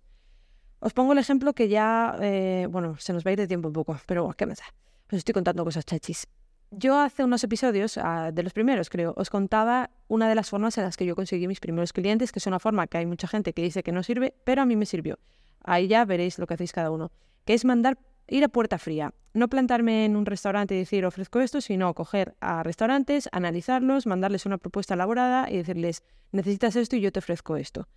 Os 0.79 0.93
pongo 0.93 1.13
el 1.13 1.17
ejemplo 1.17 1.53
que 1.53 1.69
ya, 1.69 2.15
eh, 2.21 2.67
bueno, 2.69 2.97
se 2.97 3.13
nos 3.13 3.25
va 3.25 3.29
a 3.29 3.31
ir 3.33 3.39
de 3.39 3.47
tiempo 3.47 3.67
un 3.67 3.73
poco, 3.73 3.99
pero 4.05 4.31
¿qué 4.37 4.45
da? 4.45 4.53
os 4.53 5.17
estoy 5.17 5.33
contando 5.33 5.63
cosas 5.63 5.85
chachis. 5.85 6.27
Yo 6.69 6.99
hace 6.99 7.23
unos 7.23 7.43
episodios, 7.43 7.97
ah, 7.97 8.31
de 8.31 8.43
los 8.43 8.51
primeros 8.51 8.89
creo, 8.89 9.13
os 9.15 9.29
contaba 9.29 9.89
una 10.09 10.27
de 10.27 10.35
las 10.35 10.49
formas 10.49 10.77
en 10.77 10.83
las 10.83 10.97
que 10.97 11.05
yo 11.05 11.15
conseguí 11.15 11.47
mis 11.47 11.61
primeros 11.61 11.93
clientes, 11.93 12.31
que 12.31 12.39
es 12.39 12.47
una 12.47 12.59
forma 12.59 12.87
que 12.87 12.97
hay 12.97 13.05
mucha 13.05 13.27
gente 13.27 13.53
que 13.53 13.61
dice 13.61 13.83
que 13.83 13.93
no 13.93 14.03
sirve, 14.03 14.33
pero 14.43 14.61
a 14.61 14.65
mí 14.65 14.75
me 14.75 14.85
sirvió. 14.85 15.17
Ahí 15.63 15.87
ya 15.87 16.03
veréis 16.03 16.37
lo 16.39 16.45
que 16.45 16.55
hacéis 16.55 16.73
cada 16.73 16.91
uno, 16.91 17.11
que 17.45 17.53
es 17.53 17.63
mandar, 17.63 17.97
ir 18.27 18.43
a 18.43 18.49
puerta 18.49 18.77
fría. 18.77 19.13
No 19.33 19.47
plantarme 19.47 20.05
en 20.05 20.15
un 20.15 20.25
restaurante 20.25 20.75
y 20.75 20.79
decir 20.79 21.05
ofrezco 21.05 21.39
esto, 21.39 21.61
sino 21.61 21.93
coger 21.93 22.35
a 22.39 22.63
restaurantes, 22.63 23.29
analizarlos, 23.31 24.05
mandarles 24.05 24.45
una 24.45 24.57
propuesta 24.57 24.95
elaborada 24.95 25.49
y 25.49 25.57
decirles 25.57 26.03
necesitas 26.31 26.75
esto 26.75 26.95
y 26.95 27.01
yo 27.01 27.11
te 27.11 27.19
ofrezco 27.19 27.57
esto. 27.57 27.87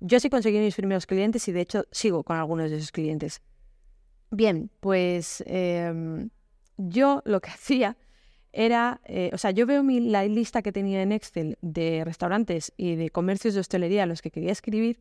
Yo 0.00 0.18
sí 0.18 0.30
conseguí 0.30 0.58
mis 0.58 0.74
primeros 0.74 1.06
clientes 1.06 1.46
y 1.48 1.52
de 1.52 1.60
hecho 1.60 1.84
sigo 1.92 2.24
con 2.24 2.36
algunos 2.36 2.70
de 2.70 2.78
esos 2.78 2.90
clientes. 2.90 3.40
Bien, 4.30 4.70
pues 4.80 5.44
em, 5.46 6.30
yo 6.76 7.22
lo 7.24 7.40
que 7.40 7.50
hacía 7.52 7.96
era, 8.52 9.00
eh, 9.04 9.30
o 9.32 9.38
sea, 9.38 9.50
yo 9.50 9.66
veo 9.66 9.82
mi, 9.82 10.00
la 10.00 10.24
lista 10.24 10.62
que 10.62 10.72
tenía 10.72 11.02
en 11.02 11.12
Excel 11.12 11.56
de 11.62 12.04
restaurantes 12.04 12.72
y 12.76 12.96
de 12.96 13.10
comercios 13.10 13.54
de 13.54 13.60
hostelería 13.60 14.02
a 14.02 14.06
los 14.06 14.22
que 14.22 14.30
quería 14.30 14.52
escribir. 14.52 15.00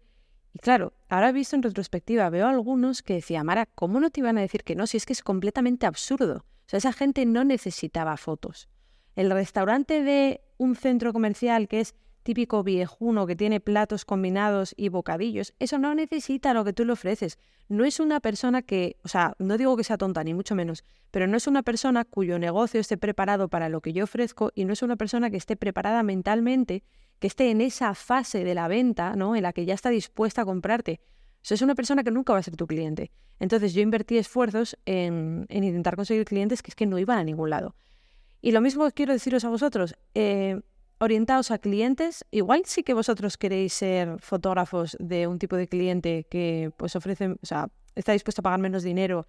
Y 0.53 0.59
claro, 0.59 0.93
ahora 1.09 1.31
visto 1.31 1.55
en 1.55 1.63
retrospectiva, 1.63 2.29
veo 2.29 2.47
algunos 2.47 3.01
que 3.01 3.15
decía, 3.15 3.43
Mara, 3.43 3.65
¿cómo 3.65 3.99
no 3.99 4.09
te 4.09 4.19
iban 4.19 4.37
a 4.37 4.41
decir 4.41 4.63
que 4.63 4.75
no? 4.75 4.87
Si 4.87 4.97
es 4.97 5.05
que 5.05 5.13
es 5.13 5.23
completamente 5.23 5.85
absurdo. 5.85 6.37
O 6.37 6.69
sea, 6.71 6.77
esa 6.77 6.93
gente 6.93 7.25
no 7.25 7.43
necesitaba 7.43 8.17
fotos. 8.17 8.69
El 9.15 9.29
restaurante 9.31 10.03
de 10.03 10.41
un 10.57 10.75
centro 10.75 11.13
comercial 11.13 11.67
que 11.67 11.81
es 11.81 11.95
típico 12.23 12.63
viejuno 12.63 13.25
que 13.27 13.35
tiene 13.35 13.59
platos 13.59 14.05
combinados 14.05 14.73
y 14.77 14.89
bocadillos, 14.89 15.53
eso 15.59 15.77
no 15.77 15.95
necesita 15.95 16.53
lo 16.53 16.63
que 16.63 16.73
tú 16.73 16.85
le 16.85 16.93
ofreces. 16.93 17.37
No 17.67 17.85
es 17.85 17.99
una 17.99 18.19
persona 18.19 18.61
que, 18.61 18.97
o 19.03 19.07
sea, 19.07 19.35
no 19.39 19.57
digo 19.57 19.77
que 19.77 19.83
sea 19.83 19.97
tonta, 19.97 20.23
ni 20.23 20.33
mucho 20.33 20.55
menos, 20.55 20.83
pero 21.11 21.27
no 21.27 21.37
es 21.37 21.47
una 21.47 21.63
persona 21.63 22.05
cuyo 22.05 22.39
negocio 22.39 22.79
esté 22.79 22.97
preparado 22.97 23.47
para 23.47 23.69
lo 23.69 23.81
que 23.81 23.93
yo 23.93 24.03
ofrezco 24.03 24.51
y 24.55 24.65
no 24.65 24.73
es 24.73 24.81
una 24.81 24.95
persona 24.95 25.29
que 25.29 25.37
esté 25.37 25.55
preparada 25.55 26.03
mentalmente, 26.03 26.83
que 27.19 27.27
esté 27.27 27.51
en 27.51 27.61
esa 27.61 27.93
fase 27.93 28.43
de 28.43 28.55
la 28.55 28.67
venta, 28.67 29.15
¿no? 29.15 29.35
En 29.35 29.43
la 29.43 29.53
que 29.53 29.65
ya 29.65 29.73
está 29.73 29.89
dispuesta 29.89 30.41
a 30.41 30.45
comprarte. 30.45 30.99
Eso 31.43 31.53
es 31.53 31.61
una 31.61 31.75
persona 31.75 32.03
que 32.03 32.11
nunca 32.11 32.33
va 32.33 32.39
a 32.39 32.43
ser 32.43 32.55
tu 32.55 32.67
cliente. 32.67 33.11
Entonces 33.39 33.73
yo 33.73 33.81
invertí 33.81 34.17
esfuerzos 34.17 34.77
en, 34.85 35.45
en 35.49 35.63
intentar 35.63 35.95
conseguir 35.95 36.25
clientes 36.25 36.61
que 36.61 36.71
es 36.71 36.75
que 36.75 36.85
no 36.85 36.99
iban 36.99 37.17
a 37.17 37.23
ningún 37.23 37.49
lado. 37.49 37.75
Y 38.41 38.51
lo 38.51 38.61
mismo 38.61 38.89
quiero 38.91 39.13
deciros 39.13 39.45
a 39.45 39.49
vosotros, 39.49 39.95
eh, 40.15 40.61
orientaos 41.01 41.49
a 41.49 41.57
clientes, 41.57 42.25
igual 42.29 42.61
sí 42.65 42.83
que 42.83 42.93
vosotros 42.93 43.35
queréis 43.35 43.73
ser 43.73 44.19
fotógrafos 44.19 44.95
de 44.99 45.25
un 45.25 45.39
tipo 45.39 45.55
de 45.55 45.67
cliente 45.67 46.27
que 46.29 46.71
pues 46.77 46.95
ofrece, 46.95 47.29
o 47.29 47.45
sea, 47.45 47.69
está 47.95 48.13
dispuesto 48.13 48.41
a 48.41 48.43
pagar 48.43 48.59
menos 48.59 48.83
dinero 48.83 49.27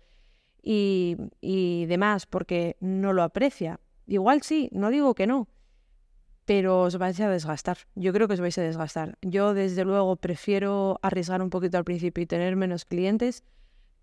y, 0.62 1.16
y 1.40 1.86
demás 1.86 2.26
porque 2.26 2.76
no 2.80 3.14
lo 3.14 3.22
aprecia. 3.22 3.80
Igual 4.06 4.42
sí, 4.42 4.68
no 4.72 4.90
digo 4.90 5.14
que 5.14 5.26
no, 5.26 5.48
pero 6.44 6.82
os 6.82 6.98
vais 6.98 7.18
a 7.20 7.30
desgastar. 7.30 7.78
Yo 7.94 8.12
creo 8.12 8.28
que 8.28 8.34
os 8.34 8.40
vais 8.40 8.58
a 8.58 8.62
desgastar. 8.62 9.16
Yo, 9.22 9.54
desde 9.54 9.84
luego, 9.86 10.16
prefiero 10.16 10.98
arriesgar 11.00 11.40
un 11.40 11.48
poquito 11.48 11.78
al 11.78 11.84
principio 11.84 12.22
y 12.22 12.26
tener 12.26 12.54
menos 12.54 12.84
clientes 12.84 13.44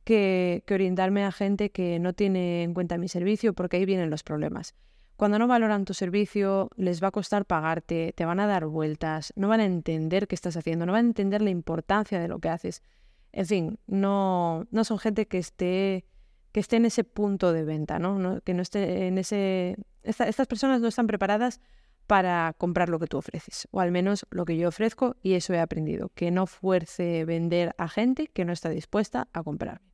que, 0.05 0.63
que, 0.65 0.73
orientarme 0.73 1.23
a 1.23 1.31
gente 1.31 1.69
que 1.69 1.99
no 1.99 2.13
tiene 2.13 2.63
en 2.63 2.73
cuenta 2.73 2.97
mi 2.97 3.09
servicio, 3.09 3.53
porque 3.53 3.77
ahí 3.77 3.85
vienen 3.85 4.09
los 4.09 4.23
problemas. 4.23 4.73
Cuando 5.19 5.37
no 5.37 5.47
valoran 5.47 5.83
tu 5.83 5.93
servicio, 5.93 6.69
les 6.77 7.03
va 7.03 7.09
a 7.09 7.11
costar 7.11 7.43
pagarte, 7.43 8.13
te 8.15 8.23
van 8.23 8.39
a 8.39 8.47
dar 8.47 8.67
vueltas, 8.67 9.33
no 9.35 9.49
van 9.49 9.59
a 9.59 9.65
entender 9.65 10.29
qué 10.29 10.35
estás 10.35 10.55
haciendo, 10.55 10.85
no 10.85 10.93
van 10.93 11.03
a 11.03 11.09
entender 11.09 11.41
la 11.41 11.49
importancia 11.49 12.21
de 12.21 12.29
lo 12.29 12.39
que 12.39 12.47
haces. 12.47 12.81
En 13.33 13.45
fin, 13.45 13.79
no, 13.85 14.65
no 14.71 14.85
son 14.85 14.97
gente 14.97 15.27
que 15.27 15.37
esté, 15.37 16.05
que 16.53 16.61
esté 16.61 16.77
en 16.77 16.85
ese 16.85 17.03
punto 17.03 17.51
de 17.51 17.65
venta, 17.65 17.99
¿no? 17.99 18.39
que 18.45 18.53
no 18.53 18.61
esté 18.61 19.07
en 19.07 19.17
ese... 19.17 19.75
estas 20.03 20.47
personas 20.47 20.79
no 20.79 20.87
están 20.87 21.07
preparadas 21.07 21.59
para 22.07 22.55
comprar 22.57 22.87
lo 22.87 22.97
que 22.97 23.07
tú 23.07 23.17
ofreces, 23.17 23.67
o 23.71 23.81
al 23.81 23.91
menos 23.91 24.25
lo 24.29 24.45
que 24.45 24.55
yo 24.55 24.69
ofrezco, 24.69 25.17
y 25.21 25.33
eso 25.33 25.53
he 25.53 25.59
aprendido, 25.59 26.13
que 26.15 26.31
no 26.31 26.47
fuerce 26.47 27.25
vender 27.25 27.75
a 27.77 27.89
gente 27.89 28.27
que 28.27 28.45
no 28.45 28.53
está 28.53 28.69
dispuesta 28.69 29.27
a 29.33 29.43
comprarme. 29.43 29.91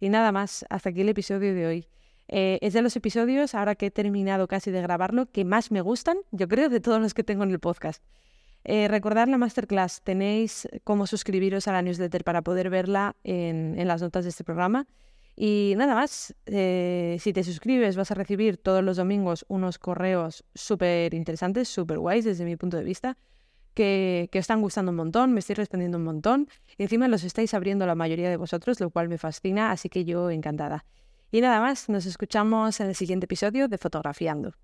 Y 0.00 0.08
nada 0.08 0.32
más, 0.32 0.66
hasta 0.68 0.90
aquí 0.90 1.02
el 1.02 1.10
episodio 1.10 1.54
de 1.54 1.64
hoy. 1.64 1.88
Eh, 2.28 2.58
es 2.60 2.74
de 2.74 2.82
los 2.82 2.94
episodios, 2.94 3.54
ahora 3.54 3.74
que 3.74 3.86
he 3.86 3.90
terminado 3.90 4.46
casi 4.48 4.70
de 4.70 4.82
grabarlo, 4.82 5.26
que 5.26 5.44
más 5.44 5.70
me 5.70 5.80
gustan, 5.80 6.18
yo 6.30 6.46
creo, 6.46 6.68
de 6.68 6.80
todos 6.80 7.00
los 7.00 7.14
que 7.14 7.24
tengo 7.24 7.42
en 7.42 7.50
el 7.50 7.58
podcast. 7.58 8.02
Eh, 8.64 8.86
recordad 8.86 9.28
la 9.28 9.38
masterclass, 9.38 10.02
tenéis 10.02 10.68
cómo 10.84 11.06
suscribiros 11.06 11.68
a 11.68 11.72
la 11.72 11.80
newsletter 11.80 12.24
para 12.24 12.42
poder 12.42 12.68
verla 12.68 13.16
en, 13.24 13.76
las 13.86 14.02
notas 14.02 14.24
de 14.24 14.30
este 14.30 14.44
programa. 14.44 14.86
Y 15.36 15.74
nada 15.76 15.94
más, 15.94 16.34
eh, 16.46 17.16
si 17.20 17.32
te 17.32 17.44
suscribes 17.44 17.96
vas 17.96 18.10
a 18.10 18.14
recibir 18.14 18.58
todos 18.58 18.82
los 18.82 18.96
domingos 18.96 19.46
unos 19.48 19.78
correos 19.78 20.44
súper 20.54 21.14
interesantes, 21.14 21.68
súper 21.68 21.98
guays 21.98 22.24
desde 22.24 22.44
mi 22.44 22.56
punto 22.56 22.76
de 22.76 22.84
vista, 22.84 23.16
que, 23.72 24.28
que 24.32 24.38
están 24.40 24.60
gustando 24.60 24.90
un 24.90 24.96
montón, 24.96 25.32
me 25.32 25.38
estoy 25.38 25.54
respondiendo 25.54 25.96
un 25.96 26.04
montón 26.04 26.48
y 26.76 26.82
encima 26.82 27.06
los 27.06 27.22
estáis 27.22 27.54
abriendo 27.54 27.86
la 27.86 27.94
mayoría 27.94 28.28
de 28.28 28.36
vosotros, 28.36 28.80
lo 28.80 28.90
cual 28.90 29.08
me 29.08 29.16
fascina, 29.16 29.70
así 29.70 29.88
que 29.88 30.04
yo 30.04 30.30
encantada. 30.30 30.84
Y 31.30 31.40
nada 31.40 31.60
más, 31.60 31.88
nos 31.88 32.06
escuchamos 32.06 32.80
en 32.80 32.88
el 32.88 32.94
siguiente 32.94 33.26
episodio 33.26 33.68
de 33.68 33.78
Fotografiando. 33.78 34.54